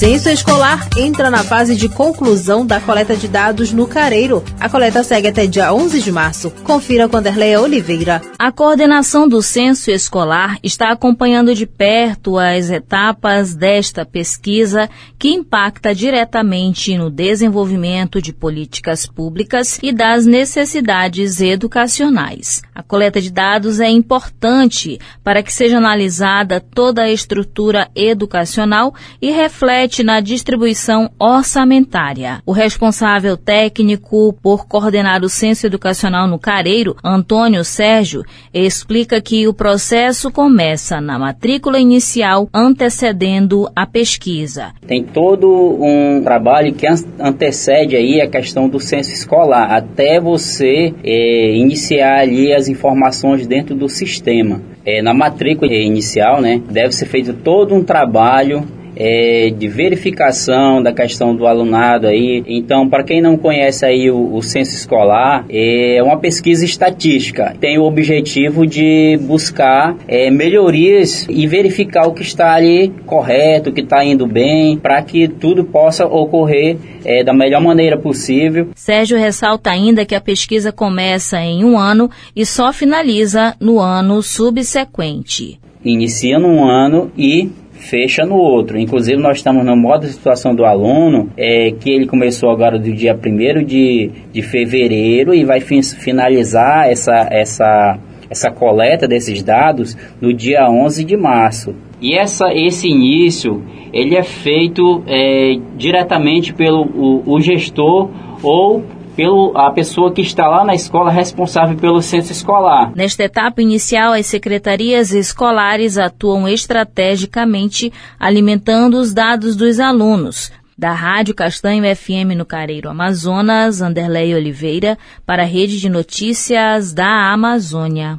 Censo 0.03 0.27
Escolar 0.27 0.89
entra 0.97 1.31
na 1.31 1.45
fase 1.45 1.77
de 1.77 1.87
conclusão 1.87 2.65
da 2.65 2.81
coleta 2.81 3.15
de 3.15 3.25
dados 3.25 3.71
no 3.71 3.87
Careiro. 3.87 4.43
A 4.59 4.67
coleta 4.67 5.01
segue 5.01 5.29
até 5.29 5.47
dia 5.47 5.73
11 5.73 6.01
de 6.01 6.11
março. 6.11 6.51
Confira 6.65 7.07
com 7.07 7.15
Anderleia 7.15 7.61
Oliveira. 7.61 8.21
A 8.37 8.51
coordenação 8.51 9.29
do 9.29 9.41
Censo 9.41 9.89
Escolar 9.89 10.59
está 10.61 10.91
acompanhando 10.91 11.55
de 11.55 11.65
perto 11.65 12.37
as 12.37 12.69
etapas 12.69 13.55
desta 13.55 14.05
pesquisa 14.05 14.89
que 15.17 15.29
impacta 15.29 15.95
diretamente 15.95 16.97
no 16.97 17.09
desenvolvimento 17.09 18.21
de 18.21 18.33
políticas 18.33 19.05
públicas 19.07 19.79
e 19.81 19.93
das 19.93 20.25
necessidades 20.25 21.39
educacionais. 21.39 22.61
A 22.75 22.83
coleta 22.83 23.21
de 23.21 23.31
dados 23.31 23.79
é 23.79 23.87
importante 23.87 24.99
para 25.23 25.41
que 25.41 25.53
seja 25.53 25.77
analisada 25.77 26.59
toda 26.59 27.03
a 27.03 27.09
estrutura 27.11 27.89
educacional 27.95 28.93
e 29.21 29.31
reflete 29.31 29.92
na 30.01 30.21
distribuição 30.21 31.11
orçamentária. 31.19 32.41
O 32.45 32.53
responsável 32.53 33.35
técnico 33.35 34.33
por 34.41 34.65
coordenar 34.65 35.23
o 35.23 35.29
censo 35.29 35.67
educacional 35.67 36.27
no 36.27 36.39
Careiro, 36.39 36.95
Antônio 37.03 37.65
Sérgio, 37.65 38.23
explica 38.53 39.21
que 39.21 39.47
o 39.47 39.53
processo 39.53 40.31
começa 40.31 41.01
na 41.01 41.19
matrícula 41.19 41.79
inicial 41.79 42.47
antecedendo 42.53 43.69
a 43.75 43.85
pesquisa. 43.85 44.71
Tem 44.87 45.03
todo 45.03 45.47
um 45.79 46.21
trabalho 46.23 46.73
que 46.73 46.87
antecede 47.19 47.95
aí 47.95 48.21
a 48.21 48.29
questão 48.29 48.69
do 48.69 48.79
censo 48.79 49.11
escolar, 49.11 49.71
até 49.71 50.19
você 50.19 50.93
é, 51.03 51.55
iniciar 51.55 52.21
ali 52.21 52.53
as 52.53 52.67
informações 52.67 53.45
dentro 53.45 53.75
do 53.75 53.89
sistema. 53.89 54.61
É, 54.85 55.01
na 55.01 55.13
matrícula 55.13 55.73
inicial, 55.73 56.41
né, 56.41 56.61
deve 56.69 56.93
ser 56.93 57.05
feito 57.05 57.33
todo 57.33 57.73
um 57.73 57.83
trabalho 57.83 58.63
é, 58.95 59.49
de 59.55 59.67
verificação 59.67 60.81
da 60.81 60.93
questão 60.93 61.35
do 61.35 61.47
alunado 61.47 62.07
aí. 62.07 62.43
Então, 62.47 62.87
para 62.87 63.03
quem 63.03 63.21
não 63.21 63.37
conhece 63.37 63.85
aí 63.85 64.09
o, 64.09 64.35
o 64.35 64.41
censo 64.41 64.75
escolar, 64.75 65.45
é 65.49 66.01
uma 66.03 66.17
pesquisa 66.17 66.65
estatística. 66.65 67.55
Tem 67.59 67.77
o 67.77 67.83
objetivo 67.83 68.65
de 68.65 69.17
buscar 69.21 69.95
é, 70.07 70.29
melhorias 70.29 71.25
e 71.29 71.47
verificar 71.47 72.07
o 72.07 72.13
que 72.13 72.21
está 72.21 72.53
ali 72.53 72.93
correto, 73.05 73.69
o 73.69 73.73
que 73.73 73.81
está 73.81 74.03
indo 74.03 74.27
bem, 74.27 74.77
para 74.77 75.01
que 75.01 75.27
tudo 75.27 75.63
possa 75.63 76.05
ocorrer 76.05 76.77
é, 77.05 77.23
da 77.23 77.33
melhor 77.33 77.61
maneira 77.61 77.97
possível. 77.97 78.69
Sérgio 78.75 79.17
ressalta 79.17 79.71
ainda 79.71 80.05
que 80.05 80.15
a 80.15 80.21
pesquisa 80.21 80.71
começa 80.71 81.39
em 81.39 81.63
um 81.63 81.77
ano 81.77 82.09
e 82.35 82.45
só 82.45 82.71
finaliza 82.71 83.55
no 83.59 83.79
ano 83.79 84.21
subsequente. 84.21 85.59
Inicia 85.83 86.39
num 86.39 86.63
ano 86.63 87.11
e 87.17 87.49
fecha 87.83 88.25
no 88.25 88.35
outro. 88.35 88.79
Inclusive, 88.79 89.21
nós 89.21 89.37
estamos 89.37 89.65
no 89.65 89.75
modo 89.75 90.05
de 90.05 90.13
situação 90.13 90.55
do 90.55 90.65
aluno, 90.65 91.29
é, 91.37 91.71
que 91.71 91.89
ele 91.89 92.05
começou 92.07 92.49
agora 92.49 92.79
do 92.79 92.91
dia 92.91 93.13
1 93.13 93.63
de, 93.63 94.09
de 94.31 94.41
fevereiro 94.41 95.33
e 95.33 95.43
vai 95.43 95.59
finalizar 95.59 96.89
essa, 96.89 97.27
essa, 97.29 97.99
essa 98.29 98.51
coleta 98.51 99.07
desses 99.07 99.43
dados 99.43 99.97
no 100.21 100.33
dia 100.33 100.69
11 100.69 101.03
de 101.03 101.17
março. 101.17 101.75
E 102.01 102.17
essa, 102.17 102.53
esse 102.53 102.87
início 102.87 103.63
ele 103.93 104.15
é 104.15 104.23
feito 104.23 105.03
é, 105.07 105.55
diretamente 105.77 106.53
pelo 106.53 106.81
o, 106.81 107.35
o 107.35 107.39
gestor 107.39 108.09
ou 108.41 108.83
pelo 109.15 109.55
a 109.55 109.71
pessoa 109.71 110.11
que 110.11 110.21
está 110.21 110.47
lá 110.47 110.63
na 110.63 110.73
escola 110.73 111.11
responsável 111.11 111.77
pelo 111.77 112.01
censo 112.01 112.31
escolar. 112.31 112.91
Nesta 112.95 113.23
etapa 113.23 113.61
inicial, 113.61 114.13
as 114.13 114.25
secretarias 114.25 115.11
escolares 115.11 115.97
atuam 115.97 116.47
estrategicamente 116.47 117.91
alimentando 118.19 118.97
os 118.97 119.13
dados 119.13 119.55
dos 119.55 119.79
alunos. 119.79 120.51
Da 120.77 120.91
Rádio 120.91 121.35
Castanho 121.35 121.83
FM 121.95 122.35
no 122.35 122.45
Careiro 122.45 122.89
Amazonas, 122.89 123.81
Anderlei 123.81 124.33
Oliveira, 124.33 124.97
para 125.25 125.43
a 125.43 125.45
Rede 125.45 125.79
de 125.79 125.87
Notícias 125.87 126.93
da 126.93 127.31
Amazônia. 127.31 128.17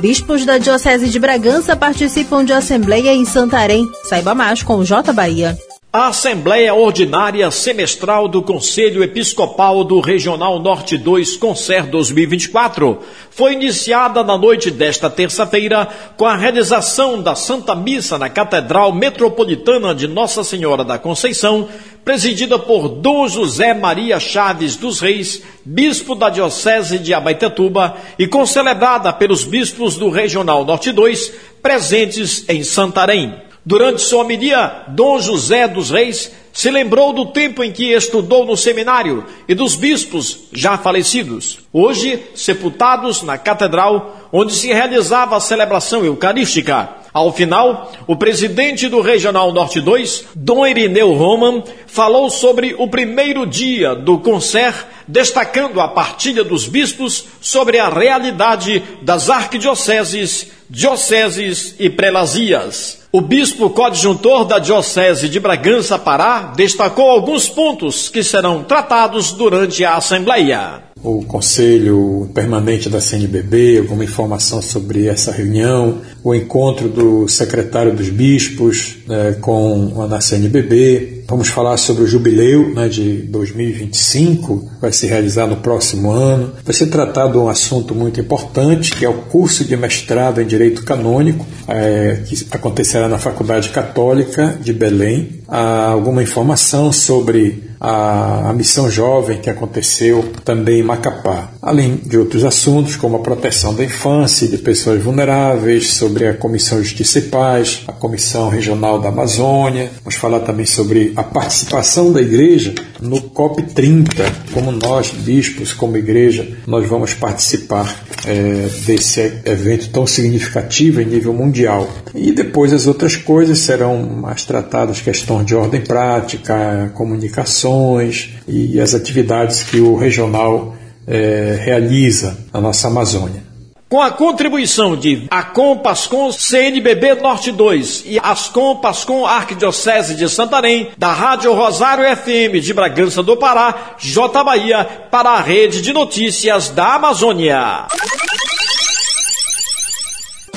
Bispos 0.00 0.44
da 0.44 0.58
Diocese 0.58 1.08
de 1.08 1.18
Bragança 1.18 1.76
participam 1.76 2.44
de 2.44 2.52
assembleia 2.52 3.12
em 3.12 3.24
Santarém. 3.24 3.86
Saiba 4.04 4.34
mais 4.34 4.62
com 4.62 4.76
o 4.76 4.84
J 4.84 5.12
Bahia. 5.12 5.56
A 5.92 6.06
Assembleia 6.06 6.72
Ordinária 6.72 7.50
Semestral 7.50 8.28
do 8.28 8.40
Conselho 8.42 9.02
Episcopal 9.02 9.82
do 9.82 9.98
Regional 9.98 10.60
Norte 10.60 10.96
2 10.96 11.36
Concer 11.36 11.84
2024 11.86 13.00
foi 13.28 13.54
iniciada 13.54 14.22
na 14.22 14.38
noite 14.38 14.70
desta 14.70 15.10
terça-feira 15.10 15.88
com 16.16 16.26
a 16.26 16.36
realização 16.36 17.20
da 17.20 17.34
Santa 17.34 17.74
Missa 17.74 18.16
na 18.18 18.28
Catedral 18.28 18.92
Metropolitana 18.92 19.92
de 19.92 20.06
Nossa 20.06 20.44
Senhora 20.44 20.84
da 20.84 20.96
Conceição, 20.96 21.68
presidida 22.04 22.56
por 22.56 22.88
Dom 22.88 23.26
José 23.26 23.74
Maria 23.74 24.20
Chaves 24.20 24.76
dos 24.76 25.00
Reis, 25.00 25.42
bispo 25.64 26.14
da 26.14 26.30
Diocese 26.30 27.00
de 27.00 27.12
Abaitetuba, 27.12 27.96
e 28.16 28.28
concelebrada 28.28 29.12
pelos 29.12 29.42
bispos 29.42 29.96
do 29.96 30.08
Regional 30.08 30.64
Norte 30.64 30.92
2 30.92 31.32
presentes 31.60 32.48
em 32.48 32.62
Santarém. 32.62 33.49
Durante 33.64 34.02
sua 34.02 34.22
homilia, 34.22 34.84
Dom 34.88 35.20
José 35.20 35.68
dos 35.68 35.90
Reis 35.90 36.32
se 36.52 36.70
lembrou 36.70 37.12
do 37.12 37.26
tempo 37.26 37.62
em 37.62 37.70
que 37.70 37.92
estudou 37.92 38.44
no 38.44 38.56
seminário 38.56 39.24
e 39.46 39.54
dos 39.54 39.76
bispos 39.76 40.48
já 40.52 40.76
falecidos, 40.78 41.58
hoje 41.72 42.22
sepultados 42.34 43.22
na 43.22 43.38
catedral 43.38 44.28
onde 44.32 44.54
se 44.54 44.68
realizava 44.72 45.36
a 45.36 45.40
celebração 45.40 46.04
eucarística. 46.04 46.88
Ao 47.12 47.32
final, 47.32 47.92
o 48.06 48.14
presidente 48.14 48.88
do 48.88 49.00
Regional 49.00 49.52
Norte 49.52 49.80
2, 49.80 50.26
Dom 50.34 50.64
Irineu 50.64 51.12
Roman, 51.12 51.62
falou 51.86 52.30
sobre 52.30 52.74
o 52.78 52.86
primeiro 52.88 53.44
dia 53.44 53.96
do 53.96 54.18
Concer, 54.18 54.72
destacando 55.08 55.80
a 55.80 55.88
partilha 55.88 56.44
dos 56.44 56.66
bispos 56.68 57.24
sobre 57.40 57.78
a 57.78 57.88
realidade 57.88 58.80
das 59.02 59.28
arquidioceses, 59.28 60.52
dioceses 60.68 61.74
e 61.80 61.90
prelazias. 61.90 62.99
O 63.12 63.20
bispo 63.20 63.68
coadjuntor 63.70 64.44
da 64.44 64.60
Diocese 64.60 65.28
de 65.28 65.40
Bragança 65.40 65.98
Pará 65.98 66.52
destacou 66.54 67.10
alguns 67.10 67.48
pontos 67.48 68.08
que 68.08 68.22
serão 68.22 68.62
tratados 68.62 69.32
durante 69.32 69.84
a 69.84 69.96
Assembleia 69.96 70.90
o 71.02 71.24
conselho 71.24 72.28
permanente 72.34 72.88
da 72.88 73.00
CNBB, 73.00 73.78
alguma 73.78 74.04
informação 74.04 74.60
sobre 74.60 75.06
essa 75.06 75.32
reunião, 75.32 75.98
o 76.22 76.34
encontro 76.34 76.88
do 76.88 77.26
secretário 77.26 77.94
dos 77.94 78.10
bispos 78.10 78.98
né, 79.06 79.36
com 79.40 80.02
a 80.02 80.20
CNBB. 80.20 81.19
Vamos 81.30 81.46
falar 81.46 81.76
sobre 81.76 82.02
o 82.02 82.08
jubileu 82.08 82.74
né, 82.74 82.88
de 82.88 83.18
2025, 83.18 84.68
vai 84.80 84.90
se 84.90 85.06
realizar 85.06 85.46
no 85.46 85.58
próximo 85.58 86.10
ano. 86.10 86.54
Vai 86.64 86.74
ser 86.74 86.86
tratado 86.86 87.40
um 87.40 87.48
assunto 87.48 87.94
muito 87.94 88.20
importante, 88.20 88.96
que 88.96 89.04
é 89.04 89.08
o 89.08 89.14
curso 89.14 89.64
de 89.64 89.76
mestrado 89.76 90.40
em 90.40 90.44
Direito 90.44 90.82
Canônico, 90.84 91.46
é, 91.68 92.24
que 92.26 92.48
acontecerá 92.50 93.06
na 93.06 93.16
Faculdade 93.16 93.68
Católica 93.68 94.58
de 94.60 94.72
Belém. 94.72 95.40
Há 95.46 95.90
alguma 95.90 96.20
informação 96.20 96.92
sobre 96.92 97.69
a, 97.80 98.50
a 98.50 98.52
missão 98.52 98.90
jovem 98.90 99.40
que 99.40 99.48
aconteceu 99.48 100.30
também 100.44 100.80
em 100.80 100.82
Macapá, 100.82 101.50
além 101.62 101.96
de 101.96 102.18
outros 102.18 102.44
assuntos 102.44 102.96
como 102.96 103.16
a 103.16 103.20
proteção 103.20 103.74
da 103.74 103.82
infância 103.82 104.46
de 104.46 104.58
pessoas 104.58 105.02
vulneráveis, 105.02 105.94
sobre 105.94 106.26
a 106.26 106.34
Comissão 106.34 106.78
Justiça 106.78 107.20
e 107.20 107.22
Paz, 107.22 107.82
a 107.88 107.92
Comissão 107.92 108.50
Regional 108.50 109.00
da 109.00 109.08
Amazônia. 109.08 109.90
Vamos 110.04 110.16
falar 110.16 110.40
também 110.40 110.66
sobre 110.66 111.12
a 111.16 111.22
participação 111.22 112.12
da 112.12 112.20
igreja 112.20 112.74
no 113.00 113.20
COP30, 113.20 114.30
como 114.52 114.72
nós, 114.72 115.10
bispos, 115.10 115.72
como 115.72 115.96
igreja, 115.96 116.46
nós 116.66 116.86
vamos 116.88 117.14
participar 117.14 118.04
é, 118.26 118.68
desse 118.86 119.20
evento 119.44 119.90
tão 119.90 120.06
significativo 120.06 121.00
em 121.00 121.06
nível 121.06 121.32
mundial. 121.32 121.88
E 122.14 122.32
depois 122.32 122.72
as 122.72 122.86
outras 122.86 123.16
coisas 123.16 123.58
serão 123.58 124.02
mais 124.02 124.44
tratadas, 124.44 125.00
questões 125.00 125.46
de 125.46 125.54
ordem 125.54 125.80
prática, 125.80 126.90
comunicações 126.94 128.30
e 128.46 128.80
as 128.80 128.94
atividades 128.94 129.62
que 129.62 129.80
o 129.80 129.96
regional 129.96 130.76
é, 131.06 131.58
realiza 131.60 132.36
na 132.52 132.60
nossa 132.60 132.88
Amazônia. 132.88 133.49
Com 133.90 134.00
a 134.00 134.12
contribuição 134.12 134.94
de 134.94 135.24
Acom 135.28 135.76
Pascom 135.78 136.30
CNBB 136.30 137.16
Norte 137.16 137.50
2 137.50 138.04
e 138.06 138.20
Ascom 138.22 138.76
Pascom 138.76 139.26
Arquidiocese 139.26 140.14
de 140.14 140.28
Santarém, 140.28 140.92
da 140.96 141.12
Rádio 141.12 141.52
Rosário 141.52 142.04
FM 142.16 142.62
de 142.62 142.72
Bragança 142.72 143.20
do 143.20 143.36
Pará, 143.36 143.96
J 143.98 144.44
Bahia, 144.44 144.84
para 145.10 145.30
a 145.30 145.40
Rede 145.40 145.82
de 145.82 145.92
Notícias 145.92 146.68
da 146.68 146.94
Amazônia. 146.94 147.88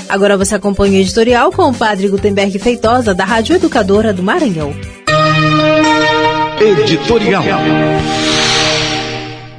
Agora 0.08 0.38
você 0.38 0.54
acompanha 0.54 1.00
o 1.00 1.02
editorial 1.02 1.52
com 1.52 1.72
o 1.72 1.74
padre 1.74 2.10
Gutenberg 2.10 2.60
Feitosa, 2.60 3.16
da 3.16 3.26
Rádio 3.26 3.56
Educadora 3.56 4.14
do 4.14 4.22
Maranhão. 4.22 4.76
Editorial. 6.62 7.44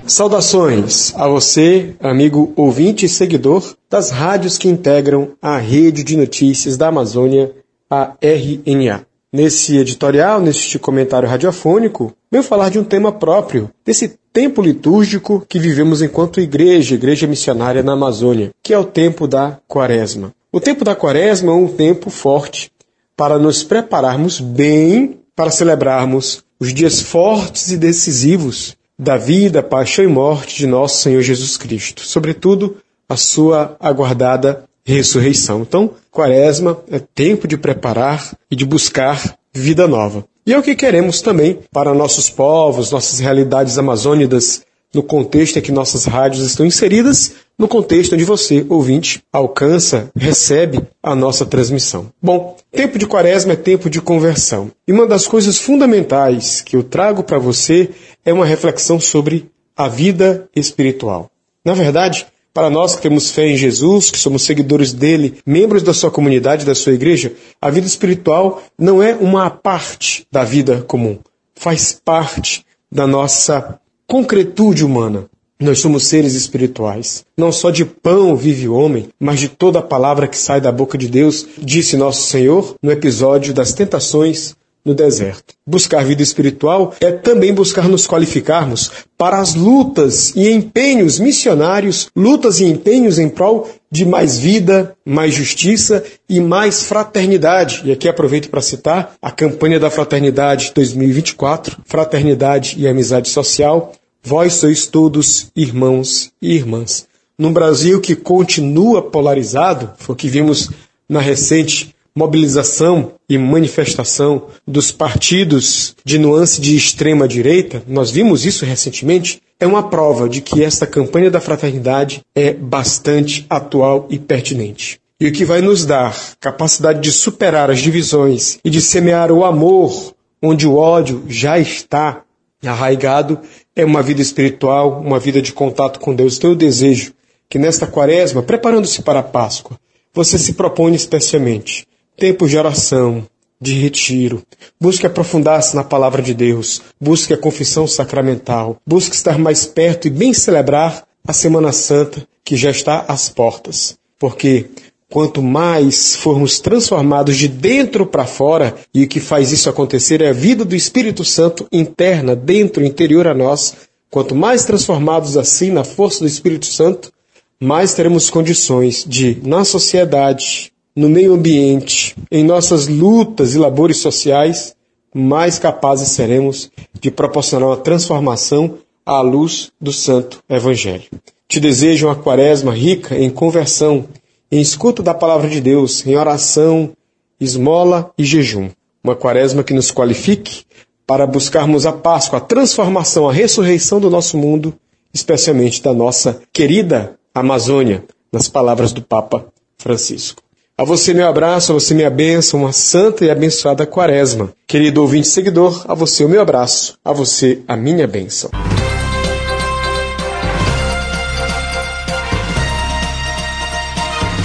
Saudações 0.07 1.15
a 1.17 1.27
você, 1.27 1.95
amigo 1.99 2.53
ouvinte 2.57 3.07
e 3.07 3.09
seguidor 3.09 3.75
das 3.89 4.11
rádios 4.11 4.59
que 4.59 4.69
integram 4.69 5.31
a 5.41 5.57
rede 5.57 6.05
de 6.05 6.15
notícias 6.15 6.77
da 6.77 6.89
Amazônia, 6.89 7.53
a 7.89 8.13
RNA. 8.21 9.07
Nesse 9.33 9.79
editorial, 9.79 10.43
neste 10.43 10.79
comentário 10.79 11.29
radiofônico, 11.29 12.13
venho 12.31 12.45
falar 12.45 12.69
de 12.69 12.79
um 12.79 12.85
tema 12.85 13.11
próprio, 13.13 13.71
desse 13.85 14.19
tempo 14.31 14.61
litúrgico 14.61 15.45
que 15.49 15.59
vivemos 15.59 16.03
enquanto 16.03 16.41
igreja, 16.41 16.95
igreja 16.95 17.27
missionária 17.27 17.83
na 17.83 17.95
Amazônia, 17.95 18.51
que 18.63 18.75
é 18.75 18.79
o 18.79 18.85
tempo 18.85 19.27
da 19.27 19.59
Quaresma. 19.67 20.35
O 20.53 20.61
tempo 20.61 20.85
da 20.85 20.95
Quaresma 20.95 21.51
é 21.51 21.55
um 21.55 21.67
tempo 21.67 22.11
forte 22.11 22.71
para 23.17 23.39
nos 23.39 23.63
prepararmos 23.63 24.39
bem 24.39 25.19
para 25.35 25.51
celebrarmos 25.51 26.45
os 26.61 26.75
dias 26.75 27.01
fortes 27.01 27.73
e 27.73 27.77
decisivos 27.77 28.77
da 28.99 29.17
vida, 29.17 29.63
paixão 29.63 30.05
e 30.05 30.09
morte 30.09 30.57
de 30.57 30.67
nosso 30.67 31.03
Senhor 31.03 31.23
Jesus 31.23 31.57
Cristo, 31.57 32.03
sobretudo 32.03 32.77
a 33.09 33.17
sua 33.17 33.77
aguardada 33.81 34.65
ressurreição. 34.85 35.63
Então, 35.63 35.91
quaresma 36.11 36.79
é 36.91 36.99
tempo 36.99 37.49
de 37.49 37.57
preparar 37.57 38.37
e 38.51 38.57
de 38.57 38.65
buscar 38.65 39.37
vida 39.53 39.89
nova. 39.89 40.25
E 40.47 40.53
é 40.53 40.59
o 40.59 40.63
que 40.63 40.75
queremos 40.75 41.23
também 41.23 41.59
para 41.73 41.95
nossos 41.95 42.29
povos, 42.29 42.91
nossas 42.91 43.19
realidades 43.19 43.79
amazônicas, 43.79 44.63
no 44.95 45.03
contexto 45.03 45.59
em 45.59 45.63
que 45.63 45.73
nossas 45.73 46.05
rádios 46.05 46.45
estão 46.45 46.65
inseridas, 46.65 47.35
no 47.59 47.69
contexto 47.69 48.15
onde 48.15 48.25
você, 48.25 48.65
ouvinte, 48.69 49.23
alcança, 49.33 50.11
recebe 50.17 50.81
a 51.03 51.15
nossa 51.15 51.45
transmissão. 51.45 52.11
Bom, 52.23 52.57
tempo 52.73 52.99
de 52.99 53.07
quaresma 53.07 53.53
é 53.53 53.57
tempo 53.57 53.91
de 53.91 54.01
conversão. 54.01 54.71
E 54.87 54.93
uma 54.93 55.07
das 55.07 55.27
coisas 55.27 55.59
fundamentais 55.59 56.61
que 56.61 56.77
eu 56.77 56.83
trago 56.83 57.23
para 57.23 57.39
você 57.39 57.91
é 58.25 58.33
uma 58.33 58.47
reflexão 58.47 58.99
sobre 58.99 59.51
a 59.77 59.89
vida 59.89 60.49
espiritual. 60.55 61.31
Na 61.65 61.75
verdade, 61.75 62.27
para 62.53 62.71
nós 62.71 62.95
que 62.95 63.03
temos 63.03 63.31
fé 63.31 63.49
em 63.49 63.57
Jesus, 63.57 64.13
que 64.13 64.19
somos 64.19 64.43
seguidores 64.43 64.93
dele, 64.93 65.39
membros 65.45 65.83
da 65.83 65.93
sua 65.93 66.11
comunidade, 66.11 66.65
da 66.65 66.75
sua 66.75 66.93
igreja, 66.93 67.33
a 67.61 67.69
vida 67.69 67.87
espiritual 67.87 68.63
não 68.79 69.03
é 69.03 69.15
uma 69.15 69.51
parte 69.51 70.25
da 70.31 70.45
vida 70.45 70.83
comum. 70.83 71.19
Faz 71.57 72.01
parte 72.05 72.65
da 72.91 73.09
nossa 73.09 73.81
concretude 74.07 74.85
humana. 74.85 75.27
Nós 75.59 75.79
somos 75.79 76.07
seres 76.07 76.35
espirituais. 76.35 77.25
Não 77.37 77.53
só 77.53 77.71
de 77.71 77.85
pão 77.85 78.37
vive 78.37 78.69
o 78.69 78.75
homem, 78.75 79.09
mas 79.19 79.41
de 79.41 79.49
toda 79.49 79.79
a 79.79 79.83
palavra 79.83 80.27
que 80.27 80.37
sai 80.37 80.61
da 80.61 80.73
boca 80.73 80.99
de 80.99 81.09
Deus, 81.09 81.47
disse 81.59 81.97
nosso 81.97 82.29
Senhor 82.29 82.75
no 82.83 82.91
episódio 82.91 83.55
das 83.55 83.73
tentações 83.73 84.57
no 84.85 84.95
deserto. 84.95 85.55
Buscar 85.67 86.05
vida 86.05 86.23
espiritual 86.23 86.95
é 87.01 87.11
também 87.11 87.55
buscar 87.55 87.89
nos 87.89 88.07
qualificarmos 88.07 88.91
para 89.17 89.41
as 89.41 89.55
lutas 89.55 90.33
e 90.37 90.51
empenhos 90.51 91.19
missionários, 91.19 92.09
lutas 92.15 92.61
e 92.61 92.65
empenhos 92.65 93.19
em 93.19 93.29
prol 93.29 93.71
de 93.91 94.05
mais 94.05 94.39
vida, 94.39 94.95
mais 95.05 95.33
justiça 95.33 96.05
e 96.29 96.41
mais 96.41 96.83
fraternidade. 96.83 97.83
E 97.85 97.93
aqui 97.93 98.09
aproveito 98.09 98.51
para 98.51 98.61
citar 98.61 99.15
a 99.23 99.31
campanha 99.31 99.81
da 99.81 99.89
Fraternidade 99.89 100.73
2024, 100.75 101.79
Fraternidade 101.85 102.75
e 102.79 102.87
Amizade 102.87 103.29
Social. 103.29 103.93
Vós 104.23 104.55
sois 104.55 104.87
todos 104.87 105.51
irmãos 105.57 106.33
e 106.43 106.55
irmãs. 106.55 107.07
Num 107.39 107.53
Brasil 107.53 108.01
que 108.01 108.15
continua 108.15 109.03
polarizado, 109.03 109.93
foi 109.97 110.15
o 110.15 110.17
que 110.17 110.29
vimos 110.29 110.71
na 111.09 111.21
recente 111.21 111.94
mobilização 112.17 113.15
e 113.29 113.37
manifestação 113.37 114.47
dos 114.67 114.93
partidos 114.93 115.97
de 116.05 116.17
nuance 116.17 116.61
de 116.61 116.77
extrema 116.77 117.27
direita, 117.27 117.83
nós 117.89 118.11
vimos 118.11 118.47
isso 118.47 118.65
recentemente, 118.65 119.43
é 119.59 119.67
uma 119.67 119.89
prova 119.89 120.29
de 120.29 120.41
que 120.41 120.63
esta 120.63 120.87
campanha 120.87 121.29
da 121.29 121.41
fraternidade 121.41 122.21
é 122.35 122.53
bastante 122.53 123.45
atual 123.51 124.07
e 124.11 124.19
pertinente. 124.19 125.01
E 125.19 125.27
o 125.27 125.33
que 125.33 125.45
vai 125.45 125.61
nos 125.61 125.85
dar 125.85 126.17
capacidade 126.39 127.01
de 127.01 127.11
superar 127.11 127.71
as 127.71 127.81
divisões 127.81 128.59
e 128.65 128.71
de 128.71 128.81
semear 128.81 129.33
o 129.33 129.45
amor 129.45 130.15
onde 130.41 130.67
o 130.67 130.77
ódio 130.77 131.25
já 131.29 131.59
está 131.59 132.23
arraigado 132.65 133.41
é 133.75 133.85
uma 133.85 134.03
vida 134.03 134.23
espiritual, 134.23 135.01
uma 135.01 135.19
vida 135.19 135.43
de 135.43 135.53
contato 135.53 135.99
com 135.99 136.15
Deus. 136.15 136.37
Então 136.37 136.51
eu 136.51 136.57
desejo 136.57 137.13
que 137.49 137.59
nesta 137.59 137.87
quaresma, 137.87 138.43
preparando-se 138.43 139.03
para 139.03 139.21
a 139.21 139.23
Páscoa, 139.23 139.79
você 140.13 140.39
se 140.39 140.55
propõe 140.55 140.95
especialmente 140.95 141.87
tempos 142.17 142.51
de 142.51 142.59
oração, 142.59 143.27
de 143.61 143.75
retiro. 143.75 144.43
Busque 144.81 145.07
aprofundar-se 145.07 145.75
na 145.75 145.85
palavra 145.85 146.23
de 146.23 146.35
Deus. 146.35 146.83
Busque 147.01 147.33
a 147.33 147.39
confissão 147.39 147.87
sacramental. 147.87 148.77
Busque 148.87 149.17
estar 149.17 149.39
mais 149.39 149.65
perto 149.67 150.07
e 150.07 150.11
bem 150.11 150.33
celebrar 150.33 151.05
a 151.27 151.33
Semana 151.33 151.73
Santa 151.73 152.27
que 152.45 152.57
já 152.57 152.71
está 152.71 153.05
às 153.09 153.29
portas. 153.29 153.97
Porque 154.19 154.67
quanto 155.09 155.43
mais 155.43 156.17
formos 156.17 156.59
transformados 156.59 157.37
de 157.37 157.49
dentro 157.49 158.05
para 158.05 158.27
fora, 158.27 158.75
e 158.93 159.05
o 159.05 159.09
que 159.09 159.21
faz 159.21 159.53
isso 159.53 159.71
acontecer 159.71 160.21
é 160.21 160.31
a 160.31 160.33
vida 160.33 160.65
do 160.65 160.75
Espírito 160.75 161.25
Santo 161.25 161.67
interna, 161.73 162.35
dentro, 162.35 162.85
interior 162.85 163.27
a 163.27 163.35
nós, 163.35 163.75
quanto 164.11 164.35
mais 164.35 164.65
transformados 164.65 165.37
assim 165.37 165.71
na 165.71 165.85
força 165.85 166.21
do 166.21 166.27
Espírito 166.27 166.67
Santo, 166.67 167.13
mais 167.61 167.95
teremos 167.95 168.29
condições 168.29 169.05
de, 169.07 169.39
na 169.43 169.65
sociedade, 169.65 170.73
no 170.97 171.09
meio 171.09 171.35
ambiente, 171.35 172.15
em 172.31 172.45
nossas 172.45 172.87
lutas 172.87 173.55
e 173.55 173.59
labores 173.59 173.97
sociais, 173.97 174.77
mais 175.13 175.59
capazes 175.59 176.11
seremos 176.11 176.71
de 177.01 177.11
proporcionar 177.11 177.69
uma 177.69 177.77
transformação 177.77 178.79
à 179.05 179.21
luz 179.21 179.73
do 179.81 179.93
Santo 179.93 180.43
Evangelho. 180.49 181.05
Te 181.49 181.59
desejo 181.59 182.07
uma 182.07 182.15
quaresma 182.15 182.73
rica 182.73 183.19
em 183.19 183.29
conversão, 183.29 184.07
em 184.51 184.61
escuta 184.61 185.03
da 185.03 185.13
palavra 185.13 185.49
de 185.49 185.61
Deus, 185.61 186.07
em 186.07 186.17
oração, 186.17 186.93
esmola 187.41 188.13
e 188.17 188.25
jejum. 188.25 188.71
Uma 189.03 189.17
quaresma 189.17 189.65
que 189.65 189.75
nos 189.75 189.91
qualifique 189.91 190.65
para 191.07 191.27
buscarmos 191.27 191.87
a 191.87 191.93
Páscoa, 191.93 192.39
a 192.39 192.43
transformação, 192.43 193.29
a 193.29 193.33
ressurreição 193.33 194.01
do 194.01 194.09
nosso 194.09 194.39
mundo, 194.39 194.73
especialmente 195.13 195.83
da 195.83 195.93
nossa 195.93 196.41
querida 196.53 197.19
Amazônia, 197.35 198.05
nas 198.33 198.49
palavras 198.49 198.93
do 198.93 199.03
Papa 199.03 199.45
Francisco. 199.77 200.44
A 200.77 200.83
você 200.83 201.15
meu 201.15 201.29
abraço, 201.29 201.71
a 201.71 201.75
você 201.75 201.95
minha 201.95 202.11
bênção, 202.11 202.59
uma 202.63 202.73
santa 202.73 203.25
e 203.25 203.31
abençoada 203.31 203.87
quaresma. 203.87 204.53
Querido 204.67 205.03
ouvinte 205.03 205.29
seguidor, 205.29 205.85
a 205.87 205.95
você 205.95 206.25
o 206.25 206.29
meu 206.29 206.43
abraço, 206.43 206.99
a 207.05 207.13
você 207.13 207.61
a 207.69 207.77
minha 207.77 208.09
bênção. 208.09 208.51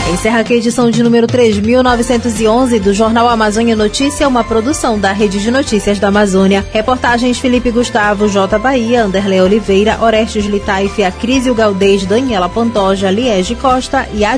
Encerra 0.10 0.39
aqui 0.39 0.56
a 0.56 0.58
edição 0.58 0.89
de 0.89 1.04
número 1.04 1.28
3.911 1.28 2.82
do 2.82 2.95
Jornal 2.95 3.30
Amazônia 3.30 3.76
Notícia, 3.76 4.28
uma 4.28 4.43
produção 4.43 4.98
da 4.98 5.12
Rede 5.12 5.39
de 5.39 5.52
Notícias 5.52 6.00
da 6.00 6.08
Amazônia. 6.08 6.65
Reportagens 6.74 7.38
Felipe 7.38 7.69
Gustavo, 7.69 8.28
J. 8.28 8.58
Bahia, 8.58 9.04
Anderle 9.04 9.39
Oliveira, 9.39 10.00
Orestes 10.02 10.45
Litaif, 10.45 11.04
Acrísio 11.04 11.54
Galdês, 11.54 12.08
Daniela 12.08 12.50
Pantoja, 12.50 13.12
Liege 13.12 13.54
Costa 13.54 14.10
e 14.12 14.26
a. 14.26 14.34